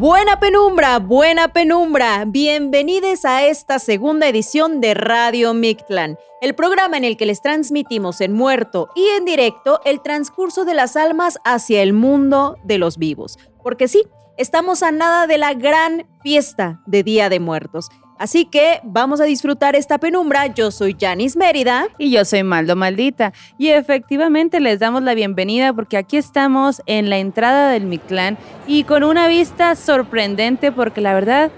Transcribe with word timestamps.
Buena 0.00 0.40
penumbra, 0.40 0.98
buena 0.98 1.48
penumbra. 1.48 2.24
Bienvenidos 2.26 3.26
a 3.26 3.44
esta 3.44 3.78
segunda 3.78 4.28
edición 4.28 4.80
de 4.80 4.94
Radio 4.94 5.52
Mictlán, 5.52 6.16
el 6.40 6.54
programa 6.54 6.96
en 6.96 7.04
el 7.04 7.18
que 7.18 7.26
les 7.26 7.42
transmitimos 7.42 8.22
en 8.22 8.32
muerto 8.32 8.88
y 8.96 9.04
en 9.18 9.26
directo 9.26 9.82
el 9.84 10.00
transcurso 10.00 10.64
de 10.64 10.72
las 10.72 10.96
almas 10.96 11.38
hacia 11.44 11.82
el 11.82 11.92
mundo 11.92 12.56
de 12.64 12.78
los 12.78 12.96
vivos. 12.96 13.38
Porque 13.62 13.88
sí, 13.88 14.04
estamos 14.38 14.82
a 14.82 14.90
nada 14.90 15.26
de 15.26 15.36
la 15.36 15.52
gran 15.52 16.08
fiesta 16.22 16.80
de 16.86 17.02
Día 17.02 17.28
de 17.28 17.38
Muertos. 17.38 17.90
Así 18.20 18.44
que 18.44 18.80
vamos 18.82 19.18
a 19.22 19.24
disfrutar 19.24 19.74
esta 19.74 19.96
penumbra. 19.96 20.46
Yo 20.48 20.70
soy 20.70 20.94
Janis 21.00 21.38
Mérida. 21.38 21.88
Y 21.96 22.10
yo 22.10 22.26
soy 22.26 22.42
Maldo 22.42 22.76
Maldita. 22.76 23.32
Y 23.56 23.68
efectivamente 23.68 24.60
les 24.60 24.78
damos 24.78 25.02
la 25.02 25.14
bienvenida 25.14 25.72
porque 25.72 25.96
aquí 25.96 26.18
estamos 26.18 26.82
en 26.84 27.08
la 27.08 27.16
entrada 27.16 27.70
del 27.70 27.86
Mictlán 27.86 28.36
y 28.66 28.84
con 28.84 29.04
una 29.04 29.26
vista 29.26 29.74
sorprendente 29.74 30.70
porque 30.70 31.00
la 31.00 31.14
verdad, 31.14 31.50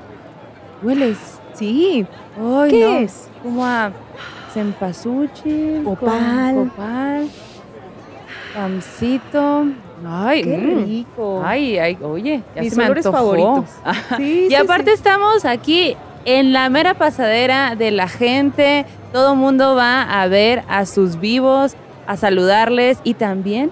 hueles. 0.85 1.19
Sí. 1.55 2.07
¿Qué 2.71 3.03
es? 3.03 3.29
Como 3.43 3.67
a 3.67 3.91
cempasúchil. 4.55 5.83
Copal. 5.83 6.55
Copal. 6.55 7.29
Pancito. 8.55 9.65
Ay, 10.07 10.45
Qué 10.45 10.57
mm. 10.59 10.85
rico. 10.85 11.43
Ay, 11.45 11.79
ay, 11.79 11.99
oye, 12.03 12.41
ya 12.55 12.63
Mis 12.63 12.73
se 12.73 12.79
me 12.79 12.85
antojó. 12.85 13.11
favoritos. 13.11 13.71
Sí, 14.17 14.45
y 14.45 14.49
sí, 14.49 14.55
aparte 14.55 14.91
sí. 14.93 14.95
estamos 14.95 15.45
aquí 15.45 15.97
en 16.25 16.53
la 16.53 16.69
mera 16.69 16.95
pasadera 16.95 17.75
de 17.77 17.91
la 17.91 18.09
gente. 18.09 18.87
Todo 19.13 19.35
mundo 19.35 19.75
va 19.75 20.03
a 20.03 20.27
ver 20.29 20.63
a 20.69 20.87
sus 20.87 21.21
vivos, 21.21 21.75
a 22.07 22.17
saludarles 22.17 22.99
y 23.05 23.15
también 23.15 23.71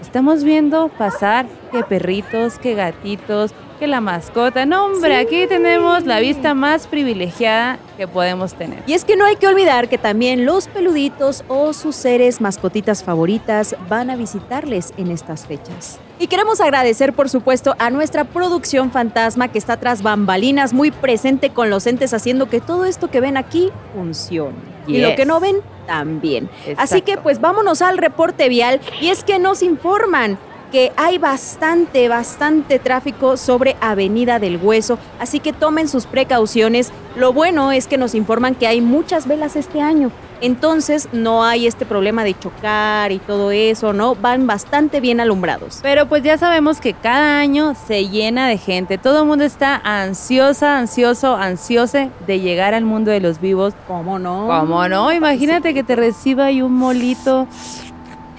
estamos 0.00 0.44
viendo 0.44 0.88
pasar 0.88 1.46
que 1.72 1.84
perritos, 1.84 2.58
que 2.58 2.74
gatitos, 2.74 3.54
que 3.80 3.86
la 3.88 4.00
mascota. 4.00 4.66
No, 4.66 4.84
hombre, 4.84 5.16
Sí. 5.18 5.26
aquí 5.26 5.46
tenemos 5.48 6.04
la 6.04 6.20
vista 6.20 6.54
más 6.54 6.86
privilegiada 6.86 7.78
que 7.96 8.06
podemos 8.06 8.54
tener. 8.54 8.82
Y 8.86 8.92
es 8.92 9.04
que 9.04 9.16
no 9.16 9.24
hay 9.24 9.36
que 9.36 9.48
olvidar 9.48 9.88
que 9.88 9.96
también 9.98 10.44
los 10.44 10.68
peluditos 10.68 11.42
o 11.48 11.72
sus 11.72 11.96
seres 11.96 12.40
mascotitas 12.40 13.02
favoritas 13.02 13.74
van 13.88 14.10
a 14.10 14.16
visitarles 14.16 14.92
en 14.98 15.10
estas 15.10 15.46
fechas. 15.46 15.98
Y 16.18 16.26
queremos 16.26 16.60
agradecer, 16.60 17.14
por 17.14 17.30
supuesto, 17.30 17.74
a 17.78 17.88
nuestra 17.90 18.24
producción 18.24 18.90
fantasma 18.92 19.48
que 19.48 19.58
está 19.58 19.78
tras 19.78 20.02
bambalinas, 20.02 20.74
muy 20.74 20.90
presente 20.90 21.48
con 21.50 21.70
los 21.70 21.86
entes, 21.86 22.12
haciendo 22.12 22.50
que 22.50 22.60
todo 22.60 22.84
esto 22.84 23.08
que 23.10 23.20
ven 23.20 23.38
aquí 23.38 23.70
funcione. 23.94 24.54
Y 24.86 24.98
lo 24.98 25.14
que 25.14 25.24
no 25.24 25.40
ven, 25.40 25.56
también. 25.86 26.48
Así 26.76 27.00
que 27.00 27.16
pues 27.16 27.40
vámonos 27.40 27.80
al 27.82 27.96
reporte 27.98 28.48
vial 28.48 28.80
y 29.00 29.08
es 29.08 29.24
que 29.24 29.38
nos 29.38 29.62
informan 29.62 30.38
que 30.70 30.92
hay 30.96 31.18
bastante, 31.18 32.08
bastante 32.08 32.78
tráfico 32.78 33.36
sobre 33.36 33.76
Avenida 33.80 34.38
del 34.38 34.56
Hueso, 34.56 34.98
así 35.18 35.40
que 35.40 35.52
tomen 35.52 35.88
sus 35.88 36.06
precauciones. 36.06 36.92
Lo 37.16 37.32
bueno 37.32 37.72
es 37.72 37.86
que 37.86 37.98
nos 37.98 38.14
informan 38.14 38.54
que 38.54 38.66
hay 38.66 38.80
muchas 38.80 39.26
velas 39.26 39.56
este 39.56 39.80
año, 39.80 40.10
entonces 40.40 41.08
no 41.12 41.44
hay 41.44 41.66
este 41.66 41.84
problema 41.84 42.24
de 42.24 42.38
chocar 42.38 43.12
y 43.12 43.18
todo 43.18 43.50
eso, 43.50 43.92
¿no? 43.92 44.14
Van 44.14 44.46
bastante 44.46 45.00
bien 45.00 45.20
alumbrados. 45.20 45.80
Pero 45.82 46.06
pues 46.06 46.22
ya 46.22 46.38
sabemos 46.38 46.80
que 46.80 46.94
cada 46.94 47.38
año 47.38 47.74
se 47.86 48.08
llena 48.08 48.48
de 48.48 48.56
gente. 48.56 48.96
Todo 48.96 49.20
el 49.22 49.28
mundo 49.28 49.44
está 49.44 49.80
ansiosa, 49.84 50.78
ansioso, 50.78 51.36
ansiose 51.36 52.10
de 52.26 52.40
llegar 52.40 52.74
al 52.74 52.84
mundo 52.84 53.10
de 53.10 53.20
los 53.20 53.40
vivos. 53.40 53.74
¿Cómo 53.86 54.18
no? 54.18 54.46
¿Cómo 54.46 54.88
no? 54.88 55.12
Imagínate 55.12 55.74
que 55.74 55.82
te 55.82 55.96
reciba 55.96 56.46
ahí 56.46 56.62
un 56.62 56.74
molito. 56.74 57.46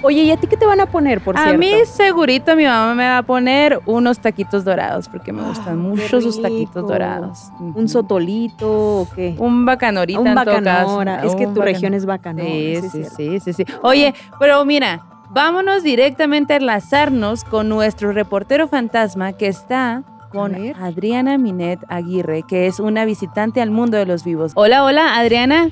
Oye, 0.03 0.23
¿y 0.23 0.31
a 0.31 0.37
ti 0.37 0.47
qué 0.47 0.57
te 0.57 0.65
van 0.65 0.79
a 0.79 0.87
poner, 0.87 1.21
por 1.21 1.37
a 1.37 1.43
cierto? 1.43 1.59
mí 1.59 1.71
segurito 1.85 2.55
mi 2.55 2.65
mamá 2.65 2.95
me 2.95 3.03
va 3.07 3.19
a 3.19 3.23
poner 3.23 3.79
unos 3.85 4.19
taquitos 4.19 4.63
dorados 4.65 5.07
porque 5.07 5.31
me 5.31 5.43
gustan 5.43 5.77
mucho 5.89 6.21
sus 6.21 6.41
taquitos 6.41 6.87
dorados. 6.87 7.51
¿Un 7.59 7.87
sotolito 7.87 8.67
o 9.01 9.07
qué? 9.15 9.35
Un 9.37 9.65
bacanorita 9.65 10.19
Un 10.19 10.27
en 10.27 10.35
bacanora. 10.35 11.23
Es 11.23 11.35
que 11.35 11.45
Un 11.47 11.53
tu 11.53 11.61
región 11.61 11.93
es 11.93 12.05
bacanora. 12.05 12.45
Sí, 12.49 12.81
sí 12.91 13.03
sí, 13.15 13.39
sí, 13.39 13.53
sí. 13.53 13.65
Oye, 13.83 14.13
pero 14.39 14.65
mira, 14.65 15.05
vámonos 15.29 15.83
directamente 15.83 16.53
a 16.53 16.57
enlazarnos 16.57 17.43
con 17.43 17.69
nuestro 17.69 18.11
reportero 18.11 18.67
fantasma 18.67 19.33
que 19.33 19.47
está 19.47 20.03
con 20.31 20.55
A. 20.55 20.85
Adriana 20.85 21.37
Minet 21.37 21.79
Aguirre, 21.89 22.43
que 22.43 22.65
es 22.65 22.79
una 22.79 23.05
visitante 23.05 23.61
al 23.61 23.69
mundo 23.69 23.97
de 23.97 24.05
los 24.05 24.23
vivos. 24.23 24.53
Hola, 24.55 24.83
hola, 24.83 25.17
Adriana. 25.19 25.69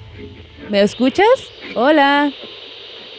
¿Me 0.70 0.82
escuchas? 0.82 1.26
Hola. 1.76 2.30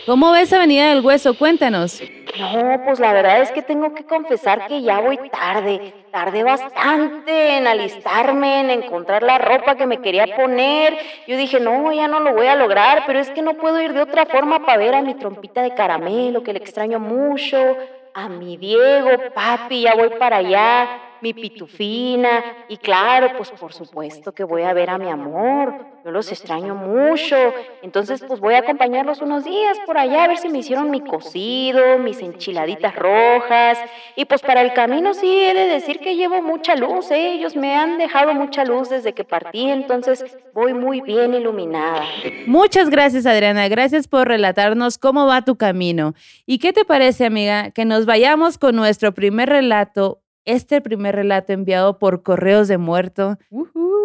¿Cómo 0.06 0.32
ves 0.32 0.52
Avenida 0.52 0.88
del 0.88 1.04
Hueso? 1.04 1.34
Cuéntanos. 1.34 2.02
No, 2.38 2.80
pues 2.84 2.98
la 3.00 3.12
verdad 3.12 3.42
es 3.42 3.52
que 3.52 3.62
tengo 3.62 3.92
que 3.94 4.04
confesar 4.04 4.66
que 4.66 4.82
ya 4.82 5.00
voy 5.00 5.18
tarde. 5.30 5.92
Tardé 6.10 6.42
bastante 6.42 7.58
en 7.58 7.66
alistarme, 7.66 8.60
en 8.60 8.70
encontrar 8.70 9.22
la 9.22 9.38
ropa 9.38 9.76
que 9.76 9.86
me 9.86 9.98
quería 9.98 10.34
poner. 10.36 10.96
Yo 11.26 11.36
dije, 11.36 11.60
no, 11.60 11.92
ya 11.92 12.08
no 12.08 12.20
lo 12.20 12.32
voy 12.32 12.46
a 12.46 12.56
lograr, 12.56 13.04
pero 13.06 13.18
es 13.18 13.30
que 13.30 13.42
no 13.42 13.54
puedo 13.54 13.80
ir 13.82 13.92
de 13.92 14.02
otra 14.02 14.26
forma 14.26 14.64
para 14.64 14.78
ver 14.78 14.94
a 14.94 15.02
mi 15.02 15.14
trompita 15.14 15.62
de 15.62 15.74
caramelo, 15.74 16.42
que 16.42 16.54
le 16.54 16.60
extraño 16.60 16.98
mucho. 16.98 17.58
A 18.14 18.28
mi 18.28 18.56
Diego, 18.56 19.10
papi, 19.34 19.82
ya 19.82 19.94
voy 19.94 20.10
para 20.18 20.38
allá. 20.38 21.09
Mi 21.20 21.34
pitufina. 21.34 22.42
Y 22.68 22.76
claro, 22.76 23.32
pues 23.36 23.50
por 23.50 23.72
supuesto 23.72 24.32
que 24.32 24.44
voy 24.44 24.62
a 24.62 24.72
ver 24.72 24.90
a 24.90 24.98
mi 24.98 25.08
amor. 25.08 25.90
Yo 26.04 26.10
los 26.10 26.32
extraño 26.32 26.74
mucho. 26.74 27.36
Entonces, 27.82 28.24
pues 28.26 28.40
voy 28.40 28.54
a 28.54 28.58
acompañarlos 28.58 29.20
unos 29.20 29.44
días 29.44 29.78
por 29.84 29.98
allá 29.98 30.24
a 30.24 30.28
ver 30.28 30.38
si 30.38 30.48
me 30.48 30.58
hicieron 30.58 30.90
mi 30.90 31.00
cocido, 31.00 31.98
mis 31.98 32.20
enchiladitas 32.22 32.94
rojas. 32.96 33.78
Y 34.16 34.24
pues 34.24 34.40
para 34.40 34.62
el 34.62 34.72
camino 34.72 35.12
sí 35.12 35.42
he 35.42 35.52
de 35.52 35.66
decir 35.66 35.98
que 35.98 36.16
llevo 36.16 36.42
mucha 36.42 36.74
luz, 36.74 37.10
¿eh? 37.10 37.34
Ellos 37.34 37.54
me 37.54 37.74
han 37.74 37.98
dejado 37.98 38.34
mucha 38.34 38.64
luz 38.64 38.88
desde 38.88 39.12
que 39.12 39.24
partí, 39.24 39.68
entonces 39.68 40.24
voy 40.54 40.72
muy 40.72 41.00
bien 41.00 41.34
iluminada. 41.34 42.04
Muchas 42.46 42.88
gracias, 42.88 43.26
Adriana. 43.26 43.68
Gracias 43.68 44.08
por 44.08 44.28
relatarnos 44.28 44.98
cómo 44.98 45.26
va 45.26 45.42
tu 45.42 45.56
camino. 45.56 46.14
¿Y 46.46 46.58
qué 46.58 46.72
te 46.72 46.84
parece, 46.84 47.26
amiga, 47.26 47.70
que 47.70 47.84
nos 47.84 48.06
vayamos 48.06 48.58
con 48.58 48.76
nuestro 48.76 49.12
primer 49.12 49.48
relato? 49.48 50.20
Este 50.46 50.80
primer 50.80 51.14
relato 51.14 51.52
enviado 51.52 51.98
por 51.98 52.22
correos 52.22 52.66
de 52.68 52.78
muerto. 52.78 53.38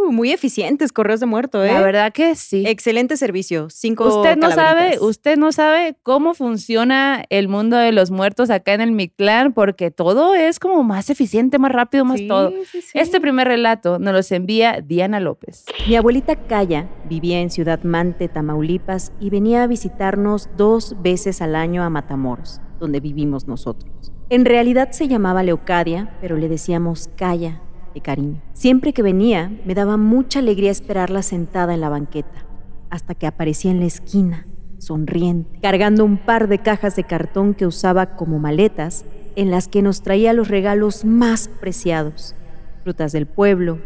Muy 0.09 0.31
eficientes 0.31 0.91
correos 0.91 1.19
de 1.19 1.25
muerto, 1.25 1.63
¿eh? 1.63 1.71
La 1.71 1.81
verdad 1.81 2.13
que 2.13 2.35
sí. 2.35 2.63
Excelente 2.67 3.17
servicio. 3.17 3.69
Cinco 3.71 4.17
Usted 4.17 4.37
no 4.37 4.51
sabe, 4.51 4.99
usted 4.99 5.37
no 5.37 5.51
sabe 5.51 5.95
cómo 6.03 6.33
funciona 6.35 7.23
el 7.29 7.47
mundo 7.47 7.77
de 7.77 7.91
los 7.91 8.11
muertos 8.11 8.49
acá 8.51 8.73
en 8.73 8.81
el 8.81 8.91
Mictlán, 8.91 9.53
porque 9.53 9.89
todo 9.91 10.35
es 10.35 10.59
como 10.59 10.83
más 10.83 11.09
eficiente, 11.09 11.57
más 11.57 11.71
rápido, 11.71 12.05
más 12.05 12.19
Sí, 12.19 12.27
todo. 12.27 12.51
sí, 12.71 12.81
sí. 12.81 12.89
Este 12.93 13.19
primer 13.19 13.47
relato 13.47 13.97
nos 13.97 14.13
los 14.13 14.31
envía 14.31 14.81
Diana 14.85 15.19
López. 15.19 15.65
Mi 15.87 15.95
abuelita 15.95 16.35
Calla 16.35 16.87
vivía 17.09 17.39
en 17.39 17.49
Ciudad 17.49 17.81
Mante, 17.83 18.27
Tamaulipas, 18.27 19.11
y 19.19 19.29
venía 19.31 19.63
a 19.63 19.67
visitarnos 19.67 20.49
dos 20.55 20.95
veces 21.01 21.41
al 21.41 21.55
año 21.55 21.81
a 21.83 21.89
Matamoros, 21.89 22.61
donde 22.79 22.99
vivimos 22.99 23.47
nosotros. 23.47 24.11
En 24.27 24.43
realidad 24.43 24.89
se 24.91 25.07
llamaba 25.07 25.43
Leocadia, 25.43 26.09
pero 26.19 26.35
le 26.35 26.49
decíamos 26.49 27.11
Calla, 27.15 27.61
de 27.93 28.01
cariño. 28.01 28.41
Siempre 28.53 28.91
que 28.91 29.03
venía, 29.03 29.51
me 29.65 29.75
daba 29.75 29.97
mucha 29.97 30.39
alegría 30.39 30.71
esperarla 30.71 31.21
sentada 31.21 31.75
en 31.75 31.81
la 31.81 31.89
banqueta, 31.89 32.43
hasta 32.89 33.13
que 33.13 33.27
aparecía 33.27 33.69
en 33.69 33.81
la 33.81 33.85
esquina, 33.85 34.47
sonriente, 34.79 35.59
cargando 35.61 36.03
un 36.03 36.17
par 36.17 36.47
de 36.47 36.57
cajas 36.57 36.95
de 36.95 37.03
cartón 37.03 37.53
que 37.53 37.67
usaba 37.67 38.15
como 38.15 38.39
maletas, 38.39 39.05
en 39.35 39.51
las 39.51 39.67
que 39.67 39.83
nos 39.83 40.01
traía 40.01 40.33
los 40.33 40.47
regalos 40.47 41.05
más 41.05 41.47
preciados, 41.47 42.35
frutas 42.83 43.11
del 43.11 43.27
pueblo, 43.27 43.77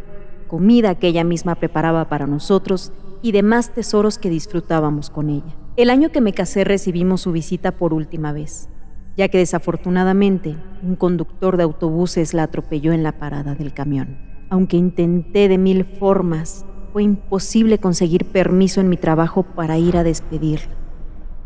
comida 0.48 0.96
que 0.96 1.08
ella 1.08 1.26
misma 1.26 1.56
preparaba 1.56 2.08
para 2.08 2.28
nosotros 2.28 2.94
y 3.22 3.34
demás 3.34 3.74
tesoros 3.74 4.18
que 4.18 4.30
disfrutábamos 4.30 5.10
con 5.10 5.30
ella. 5.30 5.54
El 5.76 5.90
año 5.90 6.12
que 6.14 6.22
me 6.22 6.32
casé 6.32 6.64
recibimos 6.64 7.22
su 7.22 7.34
visita 7.34 7.72
por 7.74 7.94
última 7.94 8.32
vez, 8.32 8.70
ya 9.20 9.28
que 9.28 9.38
desafortunadamente 9.38 10.56
un 10.82 10.96
conductor 10.96 11.58
de 11.58 11.64
autobuses 11.64 12.34
la 12.34 12.44
atropelló 12.44 12.94
en 12.94 13.04
la 13.04 13.12
parada 13.12 13.54
del 13.54 13.74
camión. 13.74 14.18
Aunque 14.50 14.78
intenté 14.78 15.48
de 15.50 15.58
mil 15.58 15.84
formas, 15.84 16.66
fue 16.94 17.04
imposible 17.04 17.78
conseguir 17.78 18.24
permiso 18.26 18.82
en 18.82 18.88
mi 18.88 18.96
trabajo 18.96 19.44
para 19.44 19.78
ir 19.78 19.98
a 19.98 20.04
despedirla. 20.04 20.74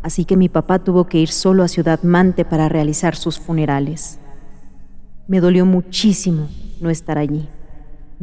Así 0.02 0.24
que 0.24 0.36
mi 0.36 0.48
papá 0.48 0.78
tuvo 0.78 1.08
que 1.08 1.18
ir 1.18 1.28
solo 1.28 1.64
a 1.64 1.68
Ciudad 1.68 2.02
Mante 2.02 2.44
para 2.44 2.68
realizar 2.68 3.16
sus 3.16 3.40
funerales. 3.40 4.20
Me 5.26 5.40
dolió 5.40 5.66
muchísimo 5.66 6.48
no 6.80 6.90
estar 6.90 7.18
allí 7.18 7.48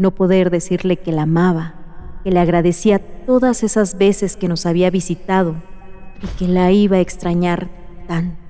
no 0.01 0.11
poder 0.11 0.49
decirle 0.49 0.97
que 0.97 1.11
la 1.11 1.23
amaba, 1.23 1.75
que 2.23 2.31
le 2.31 2.39
agradecía 2.39 2.99
todas 3.25 3.63
esas 3.63 3.97
veces 3.97 4.37
que 4.37 4.47
nos 4.47 4.65
había 4.65 4.89
visitado 4.89 5.55
y 6.21 6.27
que 6.37 6.47
la 6.47 6.71
iba 6.71 6.97
a 6.97 7.01
extrañar 7.01 7.69
tanto. 8.07 8.40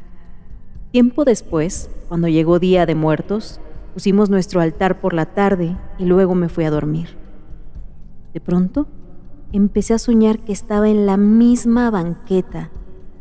Tiempo 0.92 1.24
después, 1.24 1.90
cuando 2.10 2.28
llegó 2.28 2.60
Día 2.60 2.86
de 2.86 2.96
Muertos, 2.96 3.62
pusimos 3.94 4.30
nuestro 4.30 4.60
altar 4.60 5.00
por 5.00 5.14
la 5.14 5.26
tarde 5.26 5.78
y 5.98 6.04
luego 6.04 6.36
me 6.36 6.50
fui 6.50 6.66
a 6.66 6.70
dormir. 6.70 7.16
De 8.34 8.42
pronto, 8.42 8.88
empecé 9.54 9.94
a 9.94 10.00
soñar 10.00 10.40
que 10.40 10.52
estaba 10.52 10.90
en 10.90 11.06
la 11.06 11.16
misma 11.16 11.90
banqueta 11.92 12.70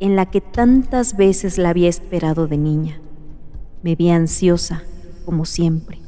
en 0.00 0.17
la 0.17 0.26
que 0.26 0.40
tantas 0.40 1.17
veces 1.17 1.58
la 1.58 1.69
había 1.69 1.88
esperado 1.88 2.49
de 2.49 2.58
niña. 2.58 3.00
Me 3.82 3.94
vi 3.94 4.11
ansiosa, 4.11 4.82
como 5.25 5.44
siempre 5.44 5.99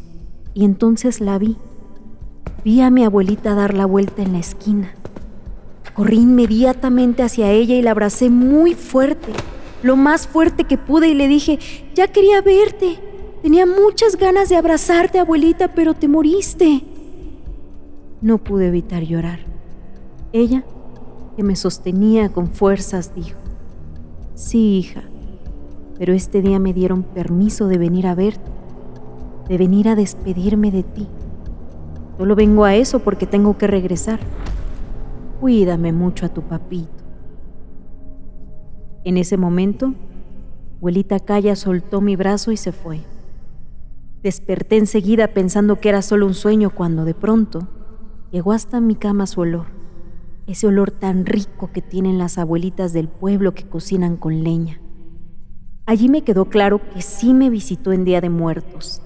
Y 0.55 0.65
entonces 0.65 1.21
la 1.21 1.39
vi. 1.39 1.57
Vi 2.65 2.81
a 2.81 2.91
mi 2.91 3.05
abuelita 3.05 3.55
dar 3.55 3.75
la 3.75 3.87
vuelta 3.87 4.23
en 4.23 4.33
la 4.33 4.39
esquina. 4.39 4.95
Corrí 5.95 6.19
inmediatamente 6.19 7.23
hacia 7.23 7.51
ella 7.51 7.77
y 7.77 7.83
la 7.83 7.93
abracé 7.93 8.31
muy 8.31 8.75
fuerte, 8.75 9.33
lo 9.83 9.97
más 9.97 10.27
fuerte 10.27 10.65
que 10.65 10.79
pude 10.79 11.09
y 11.09 11.15
le 11.15 11.29
dije, 11.29 11.59
ya 11.95 12.09
quería 12.09 12.41
verte. 12.41 12.99
Tenía 13.43 13.67
muchas 13.67 14.17
ganas 14.17 14.49
de 14.49 14.57
abrazarte, 14.57 15.19
abuelita, 15.19 15.75
pero 15.75 15.95
te 15.95 16.07
moriste. 16.09 16.85
No 18.21 18.39
pude 18.39 18.69
evitar 18.69 19.03
llorar. 19.03 19.41
Ella, 20.33 20.65
que 21.37 21.43
me 21.43 21.57
sostenía 21.57 22.29
con 22.29 22.49
fuerzas, 22.49 23.15
dijo, 23.15 23.39
sí, 24.35 24.79
hija, 24.79 25.03
pero 25.99 26.13
este 26.13 26.41
día 26.41 26.59
me 26.59 26.73
dieron 26.73 27.03
permiso 27.03 27.67
de 27.67 27.79
venir 27.79 28.07
a 28.07 28.15
verte, 28.15 28.51
de 29.49 29.59
venir 29.59 29.89
a 29.89 29.97
despedirme 29.97 30.71
de 30.71 30.85
ti. 30.85 31.09
Solo 32.17 32.37
vengo 32.37 32.65
a 32.65 32.77
eso 32.77 33.01
porque 33.01 33.27
tengo 33.27 33.59
que 33.59 33.67
regresar. 33.67 34.21
Cuídame 35.41 35.93
mucho 35.93 36.25
a 36.25 36.29
tu 36.29 36.43
papito. 36.43 37.02
En 39.05 39.17
ese 39.17 39.37
momento, 39.37 39.95
abuelita 40.77 41.19
Calla 41.19 41.57
soltó 41.57 42.01
mi 42.01 42.15
brazo 42.15 42.53
y 42.53 42.57
se 42.57 42.71
fue. 42.71 43.01
Desperté 44.23 44.77
enseguida 44.77 45.29
pensando 45.29 45.81
que 45.81 45.89
era 45.89 46.03
solo 46.03 46.27
un 46.27 46.35
sueño 46.35 46.71
cuando 46.71 47.05
de 47.05 47.15
pronto 47.15 47.67
llegó 48.31 48.53
hasta 48.53 48.81
mi 48.81 48.95
cama 48.95 49.27
su 49.27 49.41
olor, 49.41 49.67
ese 50.47 50.69
olor 50.69 50.93
tan 50.93 51.27
rico 51.27 51.71
que 51.73 51.83
tienen 51.83 52.19
las 52.19 52.39
abuelitas 52.39 52.93
del 52.93 53.09
pueblo 53.09 53.55
que 53.55 53.65
cocinan 53.65 54.17
con 54.17 54.45
leña. 54.45 54.81
Allí 55.85 56.09
me 56.09 56.23
quedó 56.23 56.45
claro 56.45 56.81
que 56.95 57.03
sí 57.03 57.35
me 57.35 57.51
visitó 57.51 57.93
en 57.93 58.05
Día 58.05 58.21
de 58.21 58.31
Muertos 58.31 59.03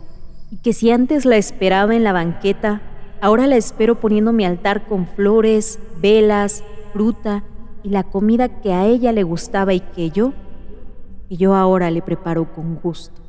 y 0.50 0.58
que 0.58 0.74
si 0.74 0.90
antes 0.90 1.24
la 1.24 1.38
esperaba 1.38 1.96
en 1.96 2.04
la 2.04 2.12
banqueta, 2.12 2.82
ahora 3.22 3.46
la 3.46 3.56
espero 3.56 3.98
poniendo 3.98 4.34
mi 4.34 4.44
altar 4.44 4.86
con 4.86 5.06
flores, 5.06 5.78
velas, 6.02 6.62
fruta 6.92 7.42
y 7.86 7.90
la 7.90 8.02
comida 8.02 8.48
que 8.48 8.72
a 8.72 8.84
ella 8.84 9.12
le 9.12 9.22
gustaba 9.22 9.72
y 9.72 9.78
que 9.78 10.10
yo, 10.10 10.32
que 11.28 11.36
yo 11.36 11.54
ahora 11.54 11.88
le 11.92 12.02
preparo 12.02 12.52
con 12.52 12.74
gusto. 12.74 13.22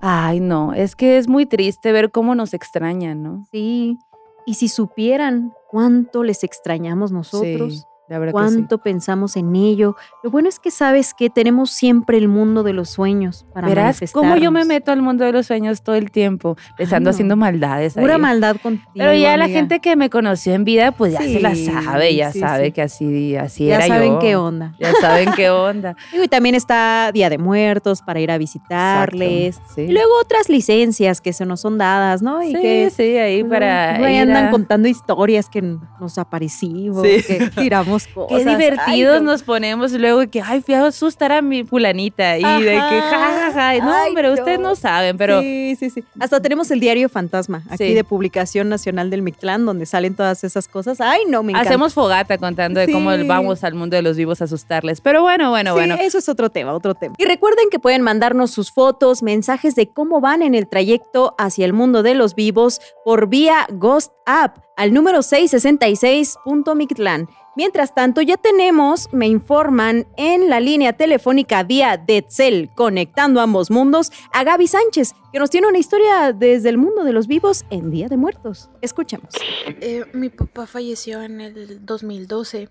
Ay, 0.00 0.40
no, 0.40 0.72
es 0.72 0.96
que 0.96 1.18
es 1.18 1.28
muy 1.28 1.44
triste 1.44 1.92
ver 1.92 2.10
cómo 2.10 2.34
nos 2.34 2.54
extrañan, 2.54 3.22
¿no? 3.22 3.44
Sí, 3.52 3.98
y 4.46 4.54
si 4.54 4.68
supieran 4.68 5.52
cuánto 5.70 6.22
les 6.22 6.42
extrañamos 6.42 7.12
nosotros, 7.12 7.86
cuánto 8.32 8.78
pensamos 8.78 9.36
en 9.36 9.54
ello. 9.54 9.96
Lo 10.22 10.30
bueno 10.30 10.48
es 10.48 10.58
que 10.58 10.70
sabes 10.70 11.14
que 11.14 11.30
tenemos 11.30 11.70
siempre 11.70 12.18
el 12.18 12.28
mundo 12.28 12.62
de 12.62 12.72
los 12.72 12.90
sueños 12.90 13.46
para 13.52 13.68
Verás 13.68 14.00
cómo 14.12 14.36
yo 14.36 14.50
me 14.50 14.64
meto 14.64 14.92
al 14.92 15.02
mundo 15.02 15.24
de 15.24 15.32
los 15.32 15.46
sueños 15.46 15.82
todo 15.82 15.96
el 15.96 16.10
tiempo, 16.10 16.56
pensando 16.76 17.10
haciendo 17.10 17.36
maldades. 17.36 17.94
Pura 17.94 18.18
maldad 18.18 18.56
contigo. 18.62 18.90
Pero 18.94 19.14
ya 19.14 19.36
la 19.36 19.48
gente 19.48 19.80
que 19.80 19.96
me 19.96 20.10
conoció 20.10 20.54
en 20.54 20.64
vida, 20.64 20.92
pues 20.92 21.12
ya 21.12 21.20
se 21.20 21.40
la 21.40 21.54
sabe, 21.54 22.14
ya 22.14 22.32
sabe 22.32 22.72
que 22.72 22.82
así, 22.82 23.36
así 23.36 23.70
era 23.70 23.86
yo. 23.86 23.94
Ya 23.94 23.94
saben 23.94 24.18
qué 24.18 24.36
onda. 24.36 24.74
Ya 24.78 24.92
saben 24.94 25.30
qué 25.36 25.50
onda. 25.50 25.96
y 26.24 26.28
también 26.28 26.54
está 26.54 27.10
Día 27.12 27.30
de 27.30 27.38
Muertos 27.38 28.02
para 28.02 28.20
ir 28.20 28.30
a 28.30 28.38
visitarles. 28.38 29.60
y 29.76 29.88
luego 29.88 30.10
otras 30.20 30.48
licencias 30.48 31.20
que 31.20 31.32
se 31.32 31.44
nos 31.44 31.60
son 31.60 31.78
dadas, 31.78 32.22
¿no? 32.22 32.42
Y 32.42 32.52
que, 32.52 32.90
sí, 32.90 33.16
ahí 33.16 33.44
para. 33.44 33.96
Ahí 33.96 34.16
andan 34.16 34.50
contando 34.50 34.88
historias 34.88 35.48
que 35.48 35.62
nos 36.00 36.18
aparecimos, 36.18 37.02
que 37.02 37.50
tiramos 37.56 37.97
Qué 38.28 38.44
divertidos 38.44 39.22
nos 39.22 39.42
ponemos 39.42 39.92
luego 39.92 40.28
que, 40.30 40.42
ay, 40.42 40.60
fui 40.60 40.74
a 40.74 40.86
asustar 40.86 41.32
a 41.32 41.42
mi 41.42 41.64
fulanita 41.64 42.38
y 42.38 42.42
de 42.42 42.72
que, 42.72 42.78
jajaja. 42.78 43.78
No, 43.78 43.94
pero 44.14 44.32
ustedes 44.32 44.60
no 44.60 44.74
saben, 44.74 45.16
pero. 45.16 45.40
Sí, 45.40 45.76
sí, 45.78 45.90
sí. 45.90 46.04
Hasta 46.18 46.40
tenemos 46.40 46.70
el 46.70 46.80
diario 46.80 47.08
Fantasma, 47.08 47.62
aquí 47.70 47.94
de 47.94 48.04
Publicación 48.04 48.68
Nacional 48.68 49.10
del 49.10 49.22
Mictlán, 49.22 49.66
donde 49.66 49.86
salen 49.86 50.14
todas 50.14 50.44
esas 50.44 50.68
cosas. 50.68 51.00
Ay, 51.00 51.22
no, 51.28 51.42
me 51.42 51.52
encanta. 51.52 51.70
Hacemos 51.70 51.94
fogata 51.94 52.38
contando 52.38 52.80
de 52.80 52.92
cómo 52.92 53.10
vamos 53.26 53.64
al 53.64 53.74
mundo 53.74 53.96
de 53.96 54.02
los 54.02 54.16
vivos 54.16 54.40
a 54.40 54.44
asustarles. 54.44 55.00
Pero 55.00 55.22
bueno, 55.22 55.50
bueno, 55.50 55.74
bueno. 55.74 55.96
Eso 56.00 56.18
es 56.18 56.28
otro 56.28 56.50
tema, 56.50 56.74
otro 56.74 56.94
tema. 56.94 57.14
Y 57.18 57.24
recuerden 57.24 57.70
que 57.70 57.78
pueden 57.78 58.02
mandarnos 58.02 58.50
sus 58.50 58.72
fotos, 58.72 59.22
mensajes 59.22 59.74
de 59.74 59.88
cómo 59.88 60.20
van 60.20 60.42
en 60.42 60.54
el 60.54 60.68
trayecto 60.68 61.34
hacia 61.38 61.64
el 61.64 61.72
mundo 61.72 62.02
de 62.02 62.14
los 62.14 62.34
vivos 62.34 62.80
por 63.04 63.28
vía 63.28 63.66
Ghost 63.70 64.12
App 64.26 64.58
al 64.76 64.92
número 64.94 65.20
666.mictlán. 65.20 67.28
Mientras 67.58 67.92
tanto, 67.92 68.22
ya 68.22 68.36
tenemos, 68.36 69.12
me 69.12 69.26
informan, 69.26 70.06
en 70.16 70.48
la 70.48 70.60
línea 70.60 70.92
telefónica 70.92 71.64
vía 71.64 71.96
Detzel, 71.96 72.70
conectando 72.76 73.40
ambos 73.40 73.72
mundos, 73.72 74.12
a 74.32 74.44
Gaby 74.44 74.68
Sánchez, 74.68 75.12
que 75.32 75.40
nos 75.40 75.50
tiene 75.50 75.66
una 75.66 75.78
historia 75.78 76.32
desde 76.32 76.68
el 76.68 76.78
mundo 76.78 77.02
de 77.02 77.12
los 77.12 77.26
vivos 77.26 77.64
en 77.70 77.90
Día 77.90 78.06
de 78.06 78.16
Muertos. 78.16 78.70
Escuchemos. 78.80 79.34
Eh, 79.66 80.04
mi 80.12 80.28
papá 80.28 80.68
falleció 80.68 81.20
en 81.20 81.40
el 81.40 81.84
2012. 81.84 82.68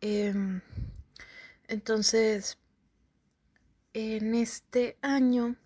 Em, 0.00 0.62
entonces, 1.66 2.56
en 3.92 4.34
este 4.34 4.96
año 5.02 5.56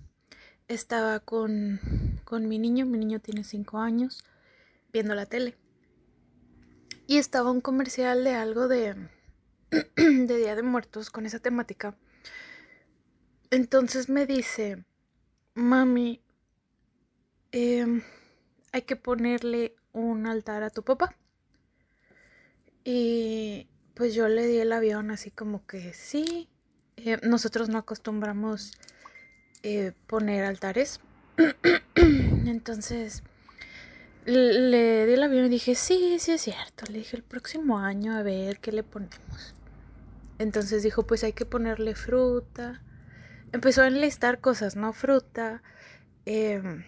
estaba 0.66 1.20
con, 1.20 1.78
con 2.24 2.48
mi 2.48 2.58
niño, 2.58 2.84
mi 2.84 2.98
niño 2.98 3.20
tiene 3.20 3.44
5 3.44 3.78
años, 3.78 4.24
viendo 4.92 5.14
la 5.14 5.24
tele 5.26 5.54
y 7.06 7.18
estaba 7.18 7.50
un 7.50 7.60
comercial 7.60 8.24
de 8.24 8.34
algo 8.34 8.68
de, 8.68 9.08
de 9.96 10.36
Día 10.36 10.54
de 10.54 10.62
Muertos 10.62 11.10
con 11.10 11.26
esa 11.26 11.38
temática. 11.38 11.96
Entonces 13.50 14.08
me 14.08 14.26
dice, 14.26 14.84
mami, 15.54 16.22
em, 17.50 18.02
hay 18.72 18.82
que 18.82 18.96
ponerle 18.96 19.74
un 19.92 20.26
altar 20.26 20.62
a 20.62 20.70
tu 20.70 20.82
papá. 20.82 21.16
Y 22.84 23.68
pues 23.94 24.14
yo 24.14 24.28
le 24.28 24.46
di 24.46 24.58
el 24.58 24.72
avión 24.72 25.10
así 25.10 25.30
como 25.30 25.66
que 25.66 25.92
sí. 25.92 26.48
Eh, 26.96 27.18
nosotros 27.22 27.68
no 27.68 27.78
acostumbramos 27.78 28.72
eh, 29.62 29.92
poner 30.06 30.44
altares. 30.44 31.00
Entonces 31.94 33.22
le 34.24 35.06
di 35.06 35.12
el 35.14 35.22
avión 35.22 35.46
y 35.46 35.48
dije, 35.48 35.74
sí, 35.74 36.16
sí 36.18 36.32
es 36.32 36.42
cierto. 36.42 36.86
Le 36.88 36.98
dije 36.98 37.16
el 37.16 37.22
próximo 37.22 37.78
año 37.78 38.16
a 38.16 38.22
ver 38.22 38.58
qué 38.60 38.72
le 38.72 38.82
ponemos. 38.82 39.54
Entonces 40.38 40.82
dijo, 40.82 41.06
pues 41.06 41.24
hay 41.24 41.32
que 41.32 41.46
ponerle 41.46 41.94
fruta. 41.94 42.82
Empezó 43.52 43.82
a 43.82 43.88
enlistar 43.88 44.40
cosas, 44.40 44.76
¿no? 44.76 44.92
Fruta, 44.92 45.62
em, 46.24 46.84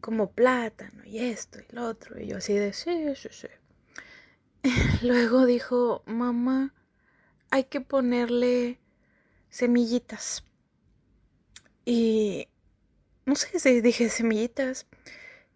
como 0.00 0.32
plátano 0.32 1.04
y 1.04 1.18
esto 1.18 1.58
y 1.60 1.74
lo 1.74 1.86
otro. 1.86 2.20
Y 2.20 2.26
yo 2.28 2.38
así 2.38 2.54
de, 2.54 2.72
sí, 2.72 3.14
sí, 3.14 3.28
sí. 3.30 3.48
Luego 5.02 5.46
dijo, 5.46 6.02
mamá, 6.06 6.74
hay 7.50 7.64
que 7.64 7.80
ponerle 7.80 8.80
semillitas. 9.50 10.44
Y 11.84 12.48
no 13.24 13.36
sé 13.36 13.58
si 13.60 13.80
dije 13.80 14.08
semillitas. 14.08 14.86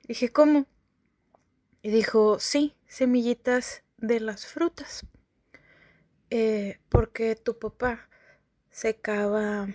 Dije, 0.07 0.33
¿cómo? 0.33 0.67
Y 1.83 1.91
dijo, 1.91 2.39
sí, 2.39 2.75
semillitas 2.87 3.83
de 3.99 4.21
las 4.21 4.47
frutas. 4.47 5.07
Eh, 6.31 6.81
porque 6.89 7.37
tu 7.37 7.59
papá 7.59 8.09
secaba 8.71 9.69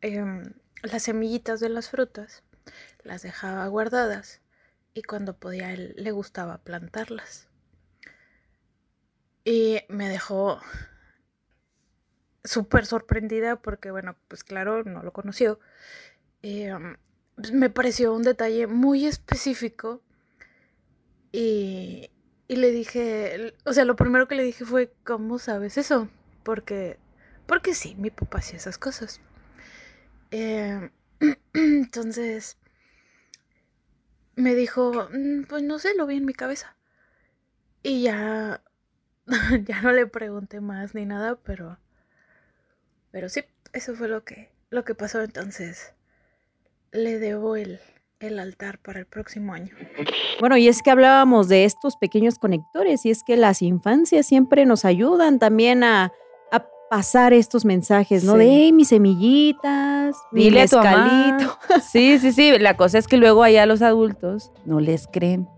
em, 0.00 0.52
las 0.82 1.02
semillitas 1.04 1.60
de 1.60 1.68
las 1.68 1.88
frutas, 1.88 2.44
las 3.02 3.22
dejaba 3.22 3.66
guardadas 3.68 4.42
y 4.94 5.02
cuando 5.02 5.38
podía 5.38 5.72
él 5.72 5.94
le 5.96 6.10
gustaba 6.12 6.58
plantarlas. 6.58 7.48
Y 9.44 9.80
me 9.88 10.08
dejó 10.08 10.60
súper 12.44 12.86
sorprendida 12.86 13.62
porque, 13.62 13.90
bueno, 13.90 14.16
pues 14.28 14.44
claro, 14.44 14.84
no 14.84 15.02
lo 15.02 15.12
conoció. 15.12 15.58
Em, 16.42 16.96
me 17.52 17.70
pareció 17.70 18.14
un 18.14 18.22
detalle 18.22 18.66
muy 18.66 19.06
específico 19.06 20.02
y, 21.32 22.10
y, 22.48 22.56
le 22.56 22.70
dije, 22.70 23.54
o 23.64 23.72
sea, 23.72 23.84
lo 23.84 23.96
primero 23.96 24.26
que 24.26 24.36
le 24.36 24.44
dije 24.44 24.64
fue, 24.64 24.92
¿cómo 25.04 25.38
sabes 25.38 25.76
eso? 25.76 26.08
Porque, 26.42 26.98
porque 27.46 27.74
sí, 27.74 27.94
mi 27.96 28.10
papá 28.10 28.38
hacía 28.38 28.56
esas 28.56 28.78
cosas. 28.78 29.20
Em, 30.30 30.90
entonces, 31.52 32.56
me 34.36 34.54
dijo, 34.54 35.08
mm, 35.12 35.44
pues 35.48 35.62
no 35.62 35.78
sé, 35.78 35.94
lo 35.94 36.06
vi 36.06 36.16
en 36.16 36.24
mi 36.24 36.34
cabeza. 36.34 36.76
Y 37.82 38.02
ya, 38.02 38.62
ya 39.64 39.82
no 39.82 39.92
le 39.92 40.06
pregunté 40.06 40.60
más 40.60 40.94
ni 40.94 41.04
nada, 41.04 41.36
pero, 41.36 41.78
pero 43.10 43.28
sí, 43.28 43.44
eso 43.72 43.94
fue 43.94 44.08
lo 44.08 44.24
que, 44.24 44.52
lo 44.70 44.84
que 44.84 44.94
pasó 44.94 45.22
entonces 45.22 45.94
le 46.92 47.18
debo 47.18 47.56
el, 47.56 47.78
el 48.20 48.38
altar 48.38 48.78
para 48.78 49.00
el 49.00 49.06
próximo 49.06 49.52
año. 49.52 49.74
Bueno, 50.40 50.56
y 50.56 50.68
es 50.68 50.82
que 50.82 50.90
hablábamos 50.90 51.48
de 51.48 51.64
estos 51.64 51.96
pequeños 51.96 52.38
conectores 52.38 53.04
y 53.06 53.10
es 53.10 53.22
que 53.22 53.36
las 53.36 53.62
infancias 53.62 54.26
siempre 54.26 54.66
nos 54.66 54.84
ayudan 54.84 55.38
también 55.38 55.84
a, 55.84 56.12
pasar 56.88 57.32
estos 57.32 57.64
mensajes, 57.64 58.22
¿no? 58.22 58.34
Sí. 58.34 58.38
De 58.38 58.44
hey, 58.44 58.72
mis 58.72 58.88
semillitas, 58.88 60.16
mi 60.30 60.44
Dile 60.44 60.62
a 60.62 60.68
tu 60.68 60.76
mamá. 60.76 61.32
mezcalito. 61.32 61.58
Sí, 61.82 62.20
sí, 62.20 62.32
sí. 62.32 62.56
La 62.60 62.76
cosa 62.76 62.98
es 62.98 63.08
que 63.08 63.16
luego 63.16 63.42
allá 63.42 63.66
los 63.66 63.82
adultos 63.82 64.52
no 64.64 64.78
les 64.78 65.08
creen. 65.08 65.48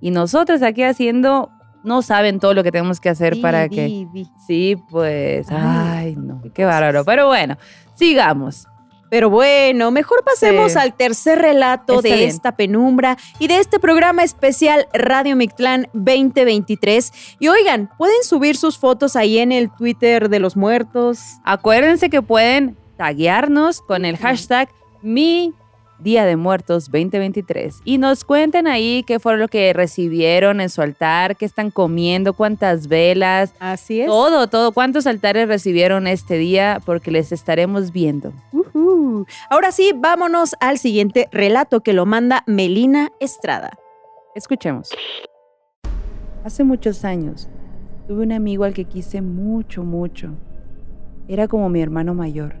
Y 0.00 0.12
nosotros 0.12 0.62
aquí 0.62 0.84
haciendo, 0.84 1.50
no 1.82 2.02
saben 2.02 2.38
todo 2.38 2.54
lo 2.54 2.62
que 2.62 2.70
tenemos 2.70 3.00
que 3.00 3.08
hacer 3.08 3.40
para 3.40 3.68
que... 3.68 4.06
Sí, 4.46 4.76
pues. 4.88 5.48
Ay, 5.50 5.58
Ay, 5.60 6.16
no. 6.16 6.40
qué 6.42 6.50
Qué 6.50 6.64
bárbaro. 6.64 7.04
Pero 7.04 7.26
bueno, 7.26 7.56
sigamos. 7.94 8.67
Pero 9.10 9.30
bueno, 9.30 9.90
mejor 9.90 10.22
pasemos 10.24 10.72
Sí. 10.72 10.78
al 10.78 10.94
tercer 10.94 11.38
relato 11.38 11.94
Está 11.96 12.08
de 12.08 12.14
bien. 12.16 12.28
esta 12.28 12.52
penumbra 12.56 13.16
y 13.38 13.46
de 13.48 13.58
este 13.58 13.78
programa 13.80 14.22
especial 14.22 14.86
Radio 14.92 15.34
Mictlán 15.36 15.88
2023. 15.94 17.12
Y 17.38 17.48
oigan, 17.48 17.90
pueden 17.98 18.22
subir 18.22 18.56
sus 18.56 18.78
fotos 18.78 19.16
ahí 19.16 19.38
en 19.38 19.52
el 19.52 19.70
Twitter 19.70 20.28
de 20.28 20.40
los 20.40 20.56
muertos. 20.56 21.20
Acuérdense 21.44 22.10
que 22.10 22.22
pueden 22.22 22.76
taguearnos 22.96 23.80
con 23.80 24.04
el 24.04 24.16
hashtag 24.16 24.68
mi 25.02 25.54
Día 26.00 26.24
de 26.24 26.36
Muertos 26.36 26.90
2023 26.90 27.80
y 27.84 27.98
nos 27.98 28.24
cuenten 28.24 28.66
ahí 28.66 29.02
qué 29.06 29.18
fue 29.18 29.36
lo 29.36 29.48
que 29.48 29.72
recibieron 29.72 30.60
en 30.60 30.70
su 30.70 30.80
altar, 30.80 31.36
qué 31.36 31.44
están 31.44 31.70
comiendo, 31.70 32.34
cuántas 32.34 32.86
velas, 32.86 33.52
Así 33.58 34.00
es. 34.02 34.06
todo, 34.06 34.46
todo, 34.46 34.72
cuántos 34.72 35.06
altares 35.06 35.48
recibieron 35.48 36.06
este 36.06 36.38
día 36.38 36.80
porque 36.86 37.10
les 37.10 37.32
estaremos 37.32 37.92
viendo. 37.92 38.32
Ujú. 38.52 39.26
Ahora 39.50 39.72
sí, 39.72 39.92
vámonos 39.94 40.54
al 40.60 40.78
siguiente 40.78 41.28
relato 41.32 41.80
que 41.80 41.92
lo 41.92 42.06
manda 42.06 42.44
Melina 42.46 43.10
Estrada. 43.20 43.70
Escuchemos. 44.34 44.90
Hace 46.44 46.62
muchos 46.62 47.04
años 47.04 47.48
tuve 48.06 48.22
un 48.22 48.32
amigo 48.32 48.64
al 48.64 48.72
que 48.72 48.84
quise 48.84 49.20
mucho, 49.20 49.82
mucho. 49.82 50.30
Era 51.26 51.48
como 51.48 51.68
mi 51.68 51.82
hermano 51.82 52.14
mayor. 52.14 52.54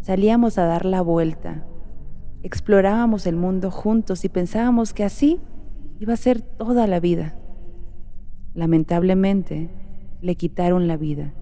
Salíamos 0.00 0.58
a 0.58 0.64
dar 0.64 0.84
la 0.86 1.02
vuelta, 1.02 1.64
explorábamos 2.42 3.26
el 3.26 3.36
mundo 3.36 3.70
juntos 3.70 4.24
y 4.24 4.28
pensábamos 4.28 4.94
que 4.94 5.04
así 5.04 5.40
iba 5.98 6.14
a 6.14 6.16
ser 6.16 6.40
toda 6.40 6.86
la 6.86 7.00
vida. 7.00 7.36
Lamentablemente, 8.54 9.70
le 10.20 10.34
quitaron 10.34 10.86
la 10.86 10.96
vida 10.96 11.34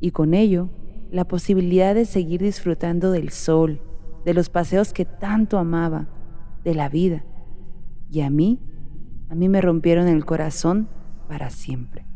y 0.00 0.10
con 0.10 0.34
ello 0.34 0.68
la 1.10 1.24
posibilidad 1.24 1.94
de 1.94 2.04
seguir 2.04 2.42
disfrutando 2.42 3.10
del 3.10 3.30
sol, 3.30 3.80
de 4.24 4.34
los 4.34 4.50
paseos 4.50 4.92
que 4.92 5.04
tanto 5.04 5.58
amaba, 5.58 6.08
de 6.64 6.74
la 6.74 6.88
vida. 6.88 7.24
Y 8.10 8.20
a 8.20 8.30
mí, 8.30 8.60
a 9.30 9.34
mí 9.34 9.48
me 9.48 9.60
rompieron 9.60 10.06
el 10.08 10.24
corazón 10.24 10.88
para 11.28 11.50
siempre. 11.50 12.06